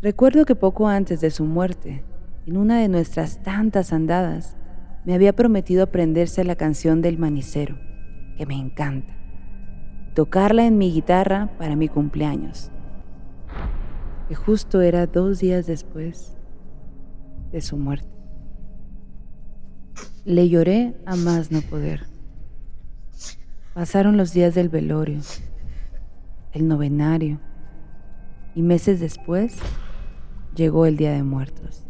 Recuerdo 0.00 0.44
que 0.44 0.54
poco 0.54 0.88
antes 0.88 1.20
de 1.20 1.30
su 1.30 1.44
muerte, 1.44 2.04
en 2.46 2.56
una 2.56 2.80
de 2.80 2.88
nuestras 2.88 3.42
tantas 3.42 3.92
andadas, 3.92 4.56
me 5.06 5.14
había 5.14 5.32
prometido 5.32 5.84
aprenderse 5.84 6.42
la 6.42 6.56
canción 6.56 7.00
del 7.00 7.16
manicero, 7.16 7.78
que 8.36 8.44
me 8.44 8.58
encanta, 8.58 9.16
tocarla 10.14 10.66
en 10.66 10.78
mi 10.78 10.92
guitarra 10.92 11.56
para 11.58 11.76
mi 11.76 11.88
cumpleaños, 11.88 12.72
que 14.28 14.34
justo 14.34 14.80
era 14.80 15.06
dos 15.06 15.38
días 15.38 15.66
después 15.66 16.36
de 17.52 17.60
su 17.60 17.76
muerte. 17.76 18.08
Le 20.24 20.48
lloré 20.48 20.96
a 21.06 21.14
más 21.14 21.52
no 21.52 21.60
poder. 21.60 22.06
Pasaron 23.74 24.16
los 24.16 24.32
días 24.32 24.56
del 24.56 24.68
velorio, 24.68 25.20
el 26.52 26.66
novenario, 26.66 27.38
y 28.56 28.62
meses 28.62 28.98
después 28.98 29.56
llegó 30.56 30.84
el 30.86 30.96
Día 30.96 31.12
de 31.12 31.22
Muertos. 31.22 31.85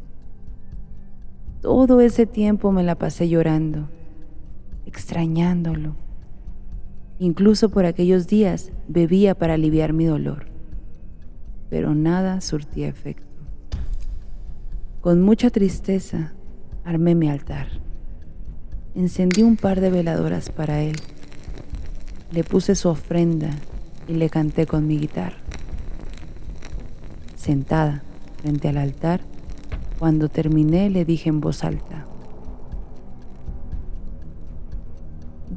Todo 1.61 2.01
ese 2.01 2.27
tiempo 2.27 2.73
me 2.73 2.83
la 2.83 2.97
pasé 2.97 3.29
llorando, 3.29 3.89
extrañándolo. 4.85 5.97
Incluso 7.19 7.71
por 7.71 7.87
aquellos 7.87 8.27
días 8.27 8.71
bebía 8.89 9.35
para 9.35 9.55
aliviar 9.55 9.93
mi 9.93 10.05
dolor, 10.05 10.47
pero 11.71 11.95
nada 11.95 12.41
surtía 12.41 12.89
efecto. 12.89 13.27
Con 15.01 15.23
mucha 15.23 15.51
tristeza 15.51 16.35
armé 16.85 17.15
mi 17.15 17.29
altar. 17.31 17.69
Encendí 18.95 19.43
un 19.43 19.57
par 19.57 19.81
de 19.81 19.91
veladoras 19.91 20.51
para 20.51 20.83
él. 20.83 20.97
Le 22.33 22.45
puse 22.45 22.75
su 22.75 22.89
ofrenda 22.89 23.51
y 24.09 24.15
le 24.15 24.29
canté 24.31 24.67
con 24.67 24.87
mi 24.87 24.99
guitarra. 24.99 25.37
Sentada 27.37 28.03
frente 28.43 28.69
al 28.69 28.79
altar, 28.79 29.21
cuando 29.99 30.29
terminé 30.29 30.91
le 30.91 31.05
dije 31.05 31.29
en 31.29 31.41
voz 31.41 31.65
alta, 31.65 32.07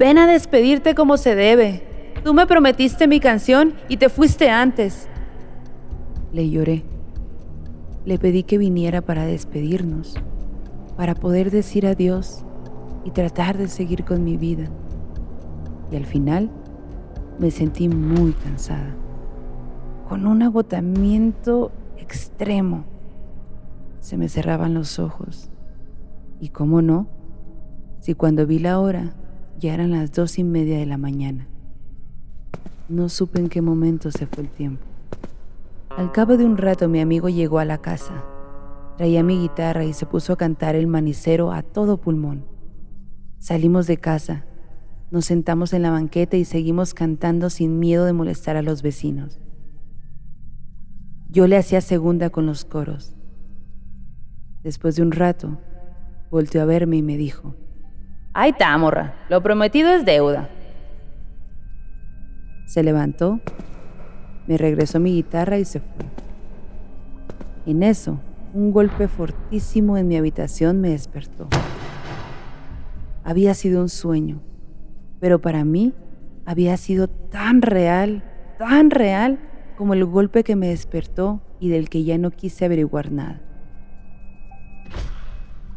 Ven 0.00 0.16
a 0.16 0.26
despedirte 0.26 0.94
como 0.94 1.18
se 1.18 1.34
debe. 1.34 1.82
Tú 2.24 2.32
me 2.32 2.46
prometiste 2.46 3.06
mi 3.06 3.20
canción 3.20 3.74
y 3.86 3.98
te 3.98 4.08
fuiste 4.08 4.48
antes. 4.48 5.08
Le 6.32 6.48
lloré. 6.48 6.84
Le 8.06 8.18
pedí 8.18 8.44
que 8.44 8.56
viniera 8.56 9.02
para 9.02 9.26
despedirnos, 9.26 10.14
para 10.96 11.14
poder 11.14 11.50
decir 11.50 11.86
adiós 11.86 12.46
y 13.04 13.10
tratar 13.10 13.58
de 13.58 13.68
seguir 13.68 14.06
con 14.06 14.24
mi 14.24 14.38
vida. 14.38 14.70
Y 15.92 15.96
al 15.96 16.06
final 16.06 16.48
me 17.38 17.50
sentí 17.50 17.90
muy 17.90 18.32
cansada, 18.32 18.94
con 20.08 20.26
un 20.26 20.42
agotamiento 20.42 21.72
extremo. 21.98 22.84
Se 24.00 24.16
me 24.16 24.28
cerraban 24.28 24.74
los 24.74 24.98
ojos. 24.98 25.50
Y 26.40 26.48
cómo 26.48 26.82
no, 26.82 27.08
si 28.00 28.14
cuando 28.14 28.46
vi 28.46 28.58
la 28.58 28.80
hora 28.80 29.14
ya 29.58 29.74
eran 29.74 29.90
las 29.90 30.10
dos 30.12 30.38
y 30.38 30.44
media 30.44 30.78
de 30.78 30.86
la 30.86 30.96
mañana. 30.96 31.46
No 32.88 33.08
supe 33.08 33.38
en 33.38 33.48
qué 33.48 33.60
momento 33.60 34.10
se 34.10 34.26
fue 34.26 34.44
el 34.44 34.50
tiempo. 34.50 34.82
Al 35.96 36.12
cabo 36.12 36.36
de 36.36 36.44
un 36.44 36.56
rato 36.56 36.88
mi 36.88 37.00
amigo 37.00 37.28
llegó 37.28 37.58
a 37.58 37.64
la 37.64 37.78
casa. 37.78 38.24
Traía 38.96 39.22
mi 39.22 39.38
guitarra 39.38 39.84
y 39.84 39.92
se 39.92 40.06
puso 40.06 40.32
a 40.32 40.36
cantar 40.36 40.74
el 40.74 40.86
manicero 40.86 41.52
a 41.52 41.62
todo 41.62 41.98
pulmón. 41.98 42.44
Salimos 43.38 43.86
de 43.86 43.98
casa, 43.98 44.44
nos 45.10 45.26
sentamos 45.26 45.72
en 45.72 45.82
la 45.82 45.90
banqueta 45.90 46.36
y 46.36 46.44
seguimos 46.44 46.94
cantando 46.94 47.50
sin 47.50 47.78
miedo 47.78 48.04
de 48.04 48.12
molestar 48.12 48.56
a 48.56 48.62
los 48.62 48.82
vecinos. 48.82 49.40
Yo 51.28 51.46
le 51.46 51.56
hacía 51.56 51.80
segunda 51.80 52.30
con 52.30 52.46
los 52.46 52.64
coros. 52.64 53.14
Después 54.62 54.96
de 54.96 55.02
un 55.02 55.12
rato, 55.12 55.58
volteó 56.30 56.62
a 56.62 56.66
verme 56.66 56.96
y 56.96 57.02
me 57.02 57.16
dijo, 57.16 57.54
Ay, 58.32 58.50
está, 58.50 58.76
morra, 58.78 59.14
lo 59.28 59.42
prometido 59.42 59.90
es 59.90 60.04
deuda. 60.04 60.48
Se 62.66 62.82
levantó, 62.82 63.40
me 64.46 64.56
regresó 64.56 65.00
mi 65.00 65.14
guitarra 65.14 65.58
y 65.58 65.64
se 65.64 65.80
fue. 65.80 66.06
En 67.66 67.82
eso, 67.82 68.20
un 68.54 68.70
golpe 68.70 69.08
fortísimo 69.08 69.96
en 69.96 70.08
mi 70.08 70.16
habitación 70.16 70.80
me 70.80 70.90
despertó. 70.90 71.48
Había 73.24 73.54
sido 73.54 73.80
un 73.80 73.88
sueño, 73.88 74.40
pero 75.20 75.40
para 75.40 75.64
mí 75.64 75.94
había 76.44 76.76
sido 76.76 77.08
tan 77.08 77.62
real, 77.62 78.24
tan 78.58 78.90
real 78.90 79.38
como 79.76 79.94
el 79.94 80.04
golpe 80.04 80.44
que 80.44 80.56
me 80.56 80.68
despertó 80.68 81.40
y 81.58 81.68
del 81.70 81.88
que 81.88 82.04
ya 82.04 82.18
no 82.18 82.30
quise 82.30 82.66
averiguar 82.66 83.10
nada. 83.10 83.40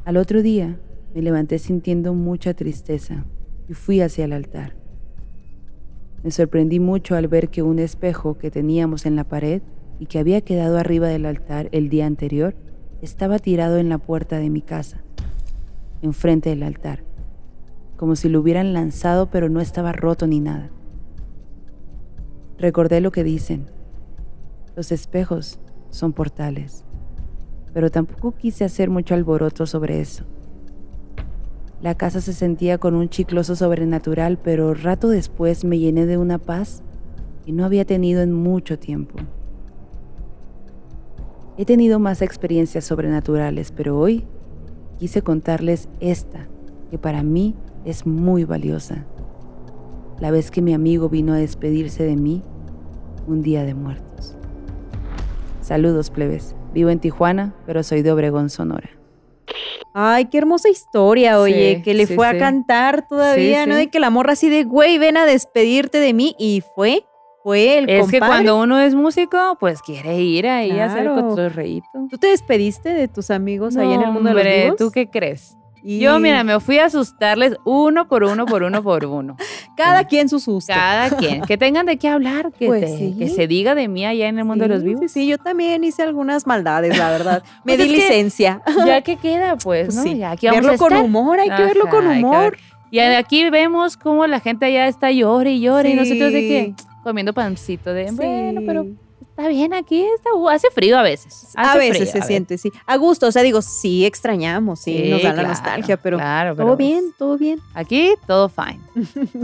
Al 0.05 0.17
otro 0.17 0.41
día 0.41 0.77
me 1.15 1.21
levanté 1.21 1.59
sintiendo 1.59 2.13
mucha 2.13 2.53
tristeza 2.53 3.23
y 3.69 3.73
fui 3.73 4.01
hacia 4.01 4.25
el 4.25 4.33
altar. 4.33 4.75
Me 6.23 6.31
sorprendí 6.31 6.81
mucho 6.81 7.15
al 7.15 7.29
ver 7.29 7.47
que 7.47 7.63
un 7.63 7.79
espejo 7.79 8.37
que 8.37 8.51
teníamos 8.51 9.05
en 9.05 9.15
la 9.15 9.23
pared 9.23 9.61
y 9.99 10.07
que 10.07 10.19
había 10.19 10.41
quedado 10.41 10.77
arriba 10.77 11.07
del 11.07 11.25
altar 11.25 11.69
el 11.71 11.87
día 11.87 12.05
anterior 12.05 12.53
estaba 13.01 13.39
tirado 13.39 13.77
en 13.77 13.87
la 13.87 13.97
puerta 13.97 14.39
de 14.39 14.49
mi 14.49 14.61
casa, 14.61 15.03
enfrente 16.01 16.49
del 16.49 16.63
altar, 16.63 17.05
como 17.95 18.17
si 18.17 18.27
lo 18.27 18.41
hubieran 18.41 18.73
lanzado 18.73 19.29
pero 19.29 19.47
no 19.47 19.61
estaba 19.61 19.93
roto 19.93 20.27
ni 20.27 20.41
nada. 20.41 20.69
Recordé 22.57 22.99
lo 22.99 23.11
que 23.11 23.23
dicen, 23.23 23.67
los 24.75 24.91
espejos 24.91 25.59
son 25.91 26.11
portales, 26.11 26.83
pero 27.73 27.89
tampoco 27.89 28.33
quise 28.33 28.63
hacer 28.63 28.89
mucho 28.89 29.15
alboroto 29.15 29.65
sobre 29.65 29.99
eso. 29.99 30.23
La 31.81 31.95
casa 31.95 32.21
se 32.21 32.31
sentía 32.31 32.77
con 32.77 32.95
un 32.95 33.09
chicloso 33.09 33.55
sobrenatural, 33.55 34.37
pero 34.37 34.73
rato 34.73 35.09
después 35.09 35.65
me 35.65 35.79
llené 35.79 36.05
de 36.05 36.17
una 36.17 36.37
paz 36.37 36.81
que 37.45 37.51
no 37.51 37.65
había 37.65 37.83
tenido 37.83 38.21
en 38.21 38.31
mucho 38.31 38.79
tiempo. 38.79 39.19
He 41.57 41.65
tenido 41.65 41.99
más 41.99 42.21
experiencias 42.21 42.85
sobrenaturales, 42.85 43.71
pero 43.71 43.99
hoy 43.99 44.25
quise 44.97 45.21
contarles 45.21 45.89
esta, 45.99 46.47
que 46.89 46.97
para 46.97 47.21
mí 47.21 47.55
es 47.83 48.05
muy 48.05 48.45
valiosa. 48.45 49.05
La 50.19 50.31
vez 50.31 50.51
que 50.51 50.61
mi 50.61 50.73
amigo 50.73 51.09
vino 51.09 51.33
a 51.33 51.37
despedirse 51.37 52.03
de 52.03 52.15
mí 52.15 52.43
un 53.27 53.41
día 53.41 53.65
de 53.65 53.73
muertos. 53.73 54.37
Saludos, 55.61 56.09
plebes. 56.09 56.55
Vivo 56.73 56.89
en 56.89 56.99
Tijuana, 56.99 57.53
pero 57.65 57.83
soy 57.83 58.01
de 58.01 58.11
Obregón, 58.11 58.49
Sonora. 58.49 58.89
Ay, 59.93 60.25
qué 60.25 60.39
hermosa 60.39 60.69
historia, 60.69 61.39
oye, 61.39 61.75
Sí, 61.77 61.81
que 61.83 61.93
le 61.93 62.07
sí, 62.07 62.15
fue 62.15 62.29
sí. 62.31 62.35
a 62.35 62.39
cantar 62.39 63.07
todavía, 63.07 63.63
Sí, 63.63 63.69
¿no? 63.69 63.75
sí. 63.75 63.81
De 63.81 63.87
que 63.89 63.99
la 63.99 64.09
morra 64.09 64.33
así 64.33 64.49
de, 64.49 64.63
güey, 64.63 64.97
ven 64.97 65.17
a 65.17 65.25
despedirte 65.25 65.99
de 65.99 66.13
mí. 66.13 66.35
Y 66.39 66.63
fue, 66.75 67.05
fue 67.43 67.77
el 67.77 67.89
Es 67.89 68.09
que 68.09 68.17
cuando 68.19 68.59
uno 68.59 68.79
es 68.79 68.95
músico, 68.95 69.37
pues 69.59 69.81
quiere 69.83 70.19
ir 70.19 70.47
ahí 70.47 70.71
a 70.71 70.85
hacer 70.85 71.03
Claro. 71.03 71.27
cotorreíto. 71.29 71.87
¿Tú 72.09 72.17
te 72.17 72.27
despediste 72.27 72.89
de 72.89 73.07
tus 73.07 73.29
amigos 73.29 73.77
ahí 73.77 73.93
en 73.93 74.01
el 74.01 74.11
mundo 74.11 74.29
de 74.29 74.35
los 74.35 74.41
Hombre, 74.43 74.63
vivos? 74.63 74.77
¿tú 74.77 74.89
qué 74.91 75.07
crees? 75.09 75.57
Y 75.85 75.99
Yo, 75.99 76.17
mira, 76.19 76.43
me 76.45 76.59
fui 76.61 76.79
a 76.79 76.85
asustarles 76.85 77.57
uno 77.65 78.07
por 78.07 78.23
uno, 78.23 78.45
por 78.45 78.63
uno, 78.63 78.81
por 78.81 79.05
uno. 79.05 79.35
Cada 79.75 80.05
quien 80.05 80.29
su 80.29 80.39
susto. 80.39 80.71
Cada 80.73 81.09
quien. 81.17 81.41
Que 81.41 81.57
tengan 81.57 81.85
de 81.85 81.97
qué 81.97 82.07
hablar, 82.07 82.51
que, 82.57 82.67
Pues 82.67 82.81
te- 82.85 82.97
sí. 82.97 83.15
que 83.19 83.27
se 83.27 83.47
diga 83.47 83.75
de 83.75 83.87
mí 83.89 84.05
allá 84.05 84.27
en 84.29 84.39
el 84.39 84.45
mundo 84.45 84.63
de 84.63 84.69
los 84.73 84.83
vivos. 84.83 85.01
Sí, 85.01 85.09
sí, 85.09 85.27
yo 85.27 85.37
también 85.37 85.83
hice 85.83 86.01
algunas 86.03 86.47
maldades, 86.47 86.97
la 86.97 87.09
verdad. 87.11 87.43
Me 87.65 87.75
Pues 87.75 87.79
di 87.79 87.93
que- 87.95 88.01
licencia. 88.01 88.61
Ya 88.87 89.01
que 89.01 89.17
queda, 89.17 89.57
pues, 89.57 89.87
Pues 89.87 89.95
¿no? 89.95 90.03
sí. 90.03 90.17
Ya 90.17 90.31
aquí 90.31 90.47
vamos 90.47 90.61
verlo 90.61 90.73
a 90.75 90.77
con 90.89 90.97
humor, 90.97 91.39
hay 91.39 91.49
que 91.49 91.63
verlo 91.63 91.89
con 91.89 92.07
humor. 92.07 92.57
Y 92.89 92.99
aquí 92.99 93.49
vemos 93.49 93.97
cómo 93.97 94.25
la 94.27 94.39
gente 94.39 94.65
allá 94.67 94.87
está 94.87 95.11
llore 95.11 95.51
y 95.53 95.59
llore 95.61 95.89
y 95.89 95.93
nosotros 95.95 96.31
de 96.31 96.39
que 96.41 96.73
Sí. 96.77 96.85
comiendo 97.03 97.33
pancito 97.33 97.91
de, 97.93 98.07
Sí. 98.09 98.15
bueno, 98.15 98.61
pero 98.65 98.85
está 99.35 99.47
bien 99.47 99.73
aquí, 99.73 100.05
está, 100.15 100.29
hace 100.51 100.69
frío 100.69 100.97
a 100.97 101.01
veces. 101.01 101.53
a 101.55 101.75
veces 101.75 101.97
frío, 101.97 102.11
se 102.11 102.19
a 102.19 102.21
siente, 102.23 102.57
sí. 102.59 102.71
A 102.85 102.97
gusto, 102.97 103.27
o 103.27 103.31
sea, 103.31 103.41
digo, 103.41 103.61
sí 103.63 104.05
extrañamos, 104.05 104.81
sí, 104.81 105.09
nos 105.09 105.23
da 105.23 105.33
la 105.33 105.43
nostalgia, 105.43 105.97
pero 105.97 106.17
claro, 106.17 106.55
pero 106.55 106.67
todo 106.67 106.77
pues, 106.77 106.87
bien, 106.87 107.13
todo 107.17 107.37
bien. 107.37 107.59
Aquí 107.73 108.13
todo 108.27 108.47
fine. 108.47 108.79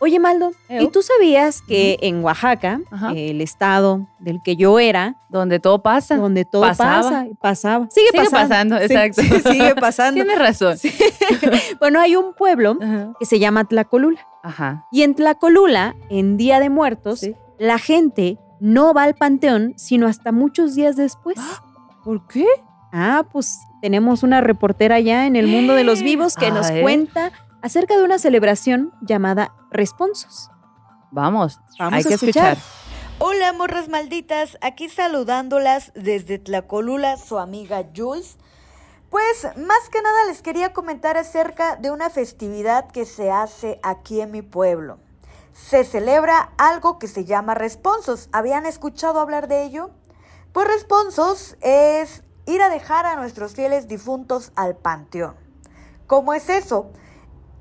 Oye, 0.00 0.18
Maldo, 0.18 0.50
¿y 0.68 0.88
tú 0.88 1.00
sabías 1.00 1.62
que 1.62 1.96
en 2.02 2.22
Oaxaca, 2.22 2.80
Ajá. 2.90 3.12
el 3.12 3.40
estado 3.40 4.06
del 4.18 4.42
que 4.42 4.56
yo 4.56 4.78
era, 4.78 5.16
Donde 5.30 5.60
todo 5.60 5.82
pasa. 5.82 6.16
donde 6.16 6.44
todo 6.44 6.62
Pasaba. 6.62 7.02
pasa, 7.02 7.26
pasaba, 7.40 7.88
sigue, 7.90 8.08
Sigue 8.10 8.30
pasando, 8.30 8.76
exacto. 8.76 9.22
sí, 9.22 9.30
sigue 9.52 9.74
pasando. 9.80 10.14
Tienes 10.22 10.38
razón. 10.38 10.76
bueno, 11.80 12.00
hay 12.00 12.16
un 12.16 12.34
pueblo 12.34 12.76
Ajá. 12.82 13.12
que 13.18 13.24
se 13.24 13.38
llama 13.38 13.64
Tlacolula. 13.64 14.26
Ajá. 14.42 14.84
Y 14.92 15.02
en 15.04 15.14
Tlacolula, 15.14 15.94
en 16.10 16.36
Día 16.36 16.60
de 16.60 16.68
Muertos, 16.68 17.24
la 17.58 17.78
gente 17.78 18.36
no 18.64 18.94
va 18.94 19.02
al 19.02 19.14
panteón 19.14 19.74
sino 19.76 20.06
hasta 20.06 20.32
muchos 20.32 20.74
días 20.74 20.96
después. 20.96 21.36
¿Por 22.04 22.26
qué? 22.26 22.46
Ah, 22.92 23.26
pues 23.30 23.58
tenemos 23.82 24.22
una 24.22 24.40
reportera 24.40 25.00
ya 25.00 25.26
en 25.26 25.36
el 25.36 25.46
mundo 25.48 25.74
de 25.74 25.84
los 25.84 26.00
vivos 26.02 26.34
que 26.34 26.50
nos 26.50 26.70
cuenta 26.70 27.30
acerca 27.60 27.96
de 27.96 28.04
una 28.04 28.18
celebración 28.18 28.92
llamada 29.02 29.52
Responsos. 29.70 30.50
Vamos, 31.10 31.60
Vamos 31.78 31.94
hay 31.94 32.00
a 32.00 32.08
que 32.08 32.14
escuchar. 32.14 32.56
escuchar. 32.56 32.74
Hola, 33.18 33.52
morras 33.52 33.88
malditas, 33.88 34.56
aquí 34.62 34.88
saludándolas 34.88 35.92
desde 35.94 36.38
Tlacolula, 36.38 37.16
su 37.18 37.38
amiga 37.38 37.84
Jules. 37.94 38.38
Pues 39.10 39.44
más 39.56 39.88
que 39.92 40.00
nada 40.02 40.24
les 40.26 40.40
quería 40.40 40.72
comentar 40.72 41.16
acerca 41.18 41.76
de 41.76 41.90
una 41.90 42.08
festividad 42.10 42.90
que 42.90 43.04
se 43.04 43.30
hace 43.30 43.78
aquí 43.82 44.20
en 44.22 44.30
mi 44.32 44.42
pueblo. 44.42 44.98
Se 45.54 45.84
celebra 45.84 46.52
algo 46.58 46.98
que 46.98 47.06
se 47.06 47.24
llama 47.24 47.54
responsos. 47.54 48.28
¿Habían 48.32 48.66
escuchado 48.66 49.20
hablar 49.20 49.46
de 49.46 49.62
ello? 49.62 49.90
Pues 50.52 50.66
responsos 50.66 51.56
es 51.60 52.24
ir 52.44 52.60
a 52.60 52.68
dejar 52.68 53.06
a 53.06 53.14
nuestros 53.14 53.54
fieles 53.54 53.86
difuntos 53.86 54.50
al 54.56 54.76
panteón. 54.76 55.36
¿Cómo 56.08 56.34
es 56.34 56.50
eso? 56.50 56.90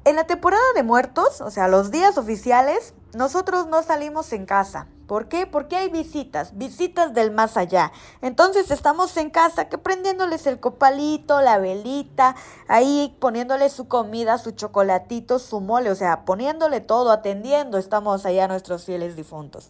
En 0.06 0.16
la 0.16 0.26
temporada 0.26 0.64
de 0.74 0.82
muertos, 0.82 1.40
o 1.40 1.52
sea, 1.52 1.68
los 1.68 1.92
días 1.92 2.18
oficiales, 2.18 2.96
nosotros 3.14 3.68
no 3.68 3.84
salimos 3.84 4.34
en 4.34 4.48
casa. 4.48 4.88
¿Por 5.14 5.28
qué? 5.28 5.46
Porque 5.46 5.76
hay 5.76 5.90
visitas, 5.90 6.58
visitas 6.58 7.14
del 7.14 7.30
más 7.30 7.56
allá. 7.56 7.92
Entonces 8.24 8.72
estamos 8.72 9.16
en 9.18 9.30
casa 9.30 9.70
que 9.70 9.78
prendiéndoles 9.78 10.48
el 10.48 10.60
copalito, 10.60 11.40
la 11.40 11.60
velita, 11.60 12.36
ahí 12.68 13.16
poniéndoles 13.20 13.74
su 13.74 13.88
comida, 13.88 14.40
su 14.40 14.54
chocolatito, 14.54 15.38
su 15.38 15.62
mole, 15.62 15.92
o 15.92 15.96
sea, 15.96 16.26
poniéndole 16.26 16.82
todo, 16.82 17.12
atendiendo, 17.12 17.78
estamos 17.78 18.26
allá 18.26 18.46
a 18.46 18.48
nuestros 18.48 18.86
fieles 18.86 19.16
difuntos. 19.16 19.70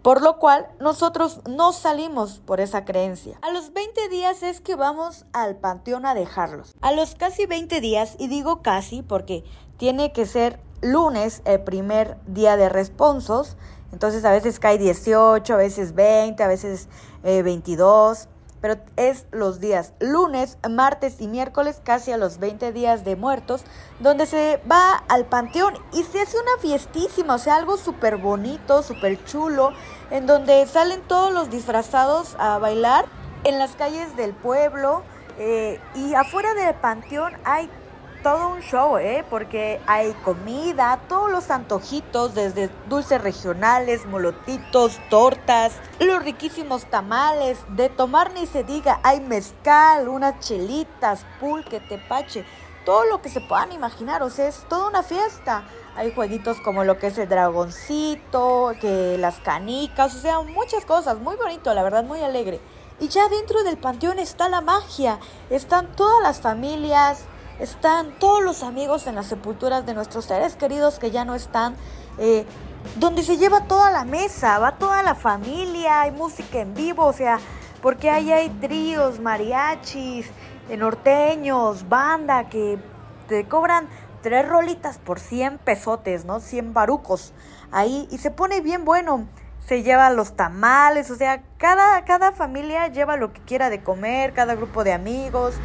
Por 0.00 0.22
lo 0.22 0.38
cual, 0.38 0.66
nosotros 0.80 1.42
no 1.46 1.74
salimos 1.74 2.40
por 2.46 2.58
esa 2.58 2.86
creencia. 2.86 3.38
A 3.42 3.50
los 3.50 3.74
20 3.74 4.08
días 4.08 4.42
es 4.42 4.62
que 4.62 4.74
vamos 4.74 5.26
al 5.34 5.56
panteón 5.56 6.06
a 6.06 6.14
dejarlos. 6.14 6.74
A 6.80 6.92
los 6.92 7.14
casi 7.14 7.44
20 7.44 7.82
días, 7.82 8.16
y 8.18 8.28
digo 8.28 8.62
casi 8.62 9.02
porque 9.02 9.44
tiene 9.76 10.14
que 10.14 10.24
ser 10.24 10.60
lunes 10.80 11.42
el 11.44 11.60
primer 11.60 12.16
día 12.26 12.56
de 12.56 12.68
responsos, 12.68 13.56
entonces 13.92 14.24
a 14.24 14.30
veces 14.30 14.58
cae 14.60 14.78
18, 14.78 15.54
a 15.54 15.56
veces 15.56 15.94
20, 15.94 16.42
a 16.42 16.48
veces 16.48 16.88
eh, 17.24 17.42
22, 17.42 18.28
pero 18.60 18.76
es 18.96 19.26
los 19.30 19.60
días 19.60 19.92
lunes, 20.00 20.58
martes 20.68 21.20
y 21.20 21.28
miércoles, 21.28 21.80
casi 21.82 22.12
a 22.12 22.16
los 22.16 22.38
20 22.38 22.72
días 22.72 23.04
de 23.04 23.16
muertos, 23.16 23.64
donde 24.00 24.26
se 24.26 24.60
va 24.70 24.94
al 25.08 25.26
panteón 25.26 25.74
y 25.92 26.02
se 26.02 26.20
hace 26.20 26.36
una 26.36 26.60
fiestísima, 26.60 27.36
o 27.36 27.38
sea, 27.38 27.56
algo 27.56 27.76
súper 27.76 28.16
bonito, 28.16 28.82
súper 28.82 29.24
chulo, 29.24 29.72
en 30.10 30.26
donde 30.26 30.66
salen 30.66 31.00
todos 31.02 31.32
los 31.32 31.50
disfrazados 31.50 32.34
a 32.38 32.58
bailar 32.58 33.06
en 33.44 33.58
las 33.58 33.76
calles 33.76 34.16
del 34.16 34.32
pueblo 34.32 35.02
eh, 35.38 35.80
y 35.94 36.14
afuera 36.14 36.52
del 36.54 36.74
panteón 36.74 37.34
hay 37.44 37.70
todo 38.22 38.48
un 38.48 38.60
show, 38.60 38.98
¿eh? 38.98 39.24
Porque 39.28 39.80
hay 39.86 40.12
comida, 40.24 41.00
todos 41.08 41.30
los 41.30 41.50
antojitos, 41.50 42.34
desde 42.34 42.70
dulces 42.88 43.20
regionales, 43.20 44.06
molotitos, 44.06 44.98
tortas, 45.10 45.72
los 46.00 46.22
riquísimos 46.22 46.84
tamales, 46.86 47.58
de 47.70 47.88
tomar 47.88 48.32
ni 48.32 48.46
se 48.46 48.64
diga, 48.64 49.00
hay 49.02 49.20
mezcal, 49.20 50.08
unas 50.08 50.38
chelitas, 50.40 51.24
pulque, 51.40 51.80
tepache, 51.80 52.44
todo 52.84 53.04
lo 53.04 53.20
que 53.20 53.28
se 53.28 53.40
puedan 53.40 53.72
imaginar, 53.72 54.22
o 54.22 54.30
sea, 54.30 54.48
es 54.48 54.64
toda 54.68 54.88
una 54.88 55.02
fiesta. 55.02 55.64
Hay 55.94 56.12
jueguitos 56.14 56.58
como 56.60 56.84
lo 56.84 56.98
que 56.98 57.08
es 57.08 57.18
el 57.18 57.28
dragoncito, 57.28 58.72
que 58.80 59.18
las 59.18 59.40
canicas, 59.40 60.14
o 60.14 60.18
sea, 60.20 60.40
muchas 60.40 60.84
cosas, 60.84 61.18
muy 61.18 61.36
bonito, 61.36 61.74
la 61.74 61.82
verdad, 61.82 62.04
muy 62.04 62.22
alegre. 62.22 62.60
Y 63.00 63.08
ya 63.08 63.28
dentro 63.28 63.62
del 63.62 63.78
panteón 63.78 64.18
está 64.18 64.48
la 64.48 64.60
magia, 64.60 65.18
están 65.50 65.94
todas 65.94 66.22
las 66.22 66.40
familias, 66.40 67.24
están 67.60 68.12
todos 68.18 68.42
los 68.42 68.62
amigos 68.62 69.06
en 69.06 69.14
las 69.14 69.26
sepulturas 69.26 69.84
de 69.86 69.94
nuestros 69.94 70.26
seres 70.26 70.56
queridos 70.56 70.98
que 70.98 71.10
ya 71.10 71.24
no 71.24 71.34
están, 71.34 71.76
eh, 72.18 72.46
donde 72.96 73.22
se 73.22 73.36
lleva 73.36 73.64
toda 73.64 73.90
la 73.90 74.04
mesa, 74.04 74.58
va 74.58 74.78
toda 74.78 75.02
la 75.02 75.14
familia, 75.14 76.02
hay 76.02 76.10
música 76.10 76.60
en 76.60 76.74
vivo, 76.74 77.04
o 77.04 77.12
sea, 77.12 77.38
porque 77.82 78.10
ahí 78.10 78.32
hay 78.32 78.48
tríos, 78.48 79.20
mariachis, 79.20 80.26
norteños, 80.76 81.88
banda 81.88 82.48
que 82.48 82.78
te 83.28 83.46
cobran 83.46 83.88
tres 84.22 84.48
rolitas 84.48 84.98
por 84.98 85.20
100 85.20 85.58
pesotes, 85.58 86.24
¿no? 86.24 86.40
100 86.40 86.74
barucos 86.74 87.32
ahí 87.70 88.08
y 88.10 88.18
se 88.18 88.30
pone 88.30 88.60
bien 88.60 88.84
bueno. 88.84 89.26
Se 89.66 89.82
lleva 89.82 90.08
los 90.08 90.34
tamales, 90.34 91.10
o 91.10 91.14
sea, 91.14 91.42
cada, 91.58 92.02
cada 92.06 92.32
familia 92.32 92.88
lleva 92.88 93.18
lo 93.18 93.34
que 93.34 93.42
quiera 93.42 93.68
de 93.68 93.82
comer, 93.82 94.32
cada 94.32 94.54
grupo 94.54 94.82
de 94.82 94.94
amigos. 94.94 95.56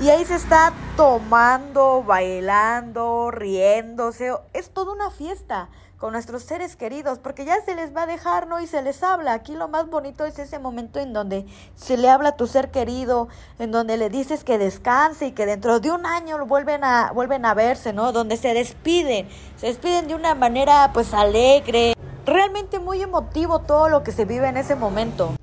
Y 0.00 0.08
ahí 0.08 0.24
se 0.24 0.36
está 0.36 0.72
tomando, 0.96 2.02
bailando, 2.02 3.30
riéndose. 3.30 4.32
Es 4.54 4.70
toda 4.70 4.94
una 4.94 5.10
fiesta 5.10 5.68
con 5.98 6.14
nuestros 6.14 6.42
seres 6.42 6.74
queridos, 6.74 7.18
porque 7.18 7.44
ya 7.44 7.60
se 7.60 7.74
les 7.74 7.94
va 7.94 8.04
a 8.04 8.06
dejar, 8.06 8.46
¿no? 8.46 8.60
Y 8.60 8.66
se 8.66 8.80
les 8.80 9.02
habla. 9.02 9.34
Aquí 9.34 9.54
lo 9.54 9.68
más 9.68 9.90
bonito 9.90 10.24
es 10.24 10.38
ese 10.38 10.58
momento 10.58 11.00
en 11.00 11.12
donde 11.12 11.44
se 11.76 11.98
le 11.98 12.08
habla 12.08 12.30
a 12.30 12.36
tu 12.36 12.46
ser 12.46 12.70
querido, 12.70 13.28
en 13.58 13.72
donde 13.72 13.98
le 13.98 14.08
dices 14.08 14.42
que 14.42 14.56
descanse 14.56 15.26
y 15.26 15.32
que 15.32 15.44
dentro 15.44 15.80
de 15.80 15.90
un 15.90 16.06
año 16.06 16.46
vuelven 16.46 16.82
a, 16.82 17.12
vuelven 17.12 17.44
a 17.44 17.52
verse, 17.52 17.92
¿no? 17.92 18.12
Donde 18.12 18.38
se 18.38 18.54
despiden, 18.54 19.28
se 19.58 19.66
despiden 19.66 20.08
de 20.08 20.14
una 20.14 20.34
manera 20.34 20.92
pues 20.94 21.12
alegre. 21.12 21.92
Realmente 22.24 22.78
muy 22.78 23.02
emotivo 23.02 23.58
todo 23.58 23.90
lo 23.90 24.02
que 24.02 24.12
se 24.12 24.24
vive 24.24 24.48
en 24.48 24.56
ese 24.56 24.76
momento. 24.76 25.34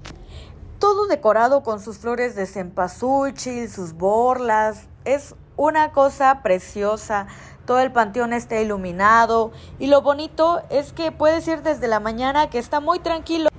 Todo 0.80 1.08
decorado 1.08 1.64
con 1.64 1.82
sus 1.82 1.98
flores 1.98 2.36
de 2.36 2.46
cempasúchil, 2.46 3.70
sus 3.70 3.94
borlas. 3.94 4.88
Es 5.06 5.34
una 5.56 5.92
cosa 5.92 6.42
preciosa. 6.44 7.26
Todo 7.66 7.80
el 7.80 7.92
panteón 7.92 8.32
está 8.32 8.62
iluminado. 8.62 9.52
Y 9.80 9.88
lo 9.88 10.04
bonito 10.04 10.62
es 10.70 10.94
que 10.94 11.12
puedes 11.12 11.48
ir 11.48 11.64
desde 11.64 11.88
la 11.88 12.00
mañana 12.00 12.52
que 12.52 12.60
está 12.60 12.80
muy 12.80 13.00
tranquilo. 13.00 13.50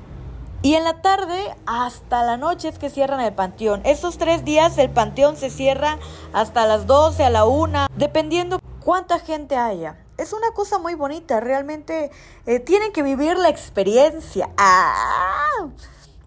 Y 0.63 0.75
en 0.75 0.85
la 0.85 1.03
tarde 1.03 1.57
hasta 1.67 2.23
la 2.23 2.37
noche 2.37 2.69
es 2.69 2.79
que 2.79 2.89
cierran 2.89 3.21
el 3.21 3.33
panteón. 3.33 3.81
Esos 3.85 4.17
tres 4.19 4.45
días 4.45 4.79
el 4.79 4.91
panteón 4.91 5.37
se 5.37 5.51
cierra 5.51 5.99
hasta 6.33 6.67
las 6.67 6.87
12, 6.87 7.25
a 7.25 7.31
la 7.31 7.47
1, 7.47 7.87
dependiendo 7.97 8.61
cuánta 8.85 9.19
gente 9.19 9.57
haya. 9.57 9.99
Es 10.19 10.33
una 10.33 10.51
cosa 10.53 10.79
muy 10.79 10.95
bonita, 10.95 11.39
realmente 11.39 12.11
eh, 12.47 12.59
tienen 12.59 12.93
que 12.93 13.03
vivir 13.03 13.37
la 13.39 13.49
experiencia. 13.49 14.51
¡Ah! 14.57 15.69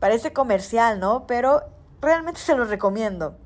Parece 0.01 0.33
comercial, 0.33 0.99
¿no? 0.99 1.27
Pero 1.27 1.61
realmente 2.01 2.39
se 2.39 2.55
los 2.55 2.71
recomiendo. 2.71 3.37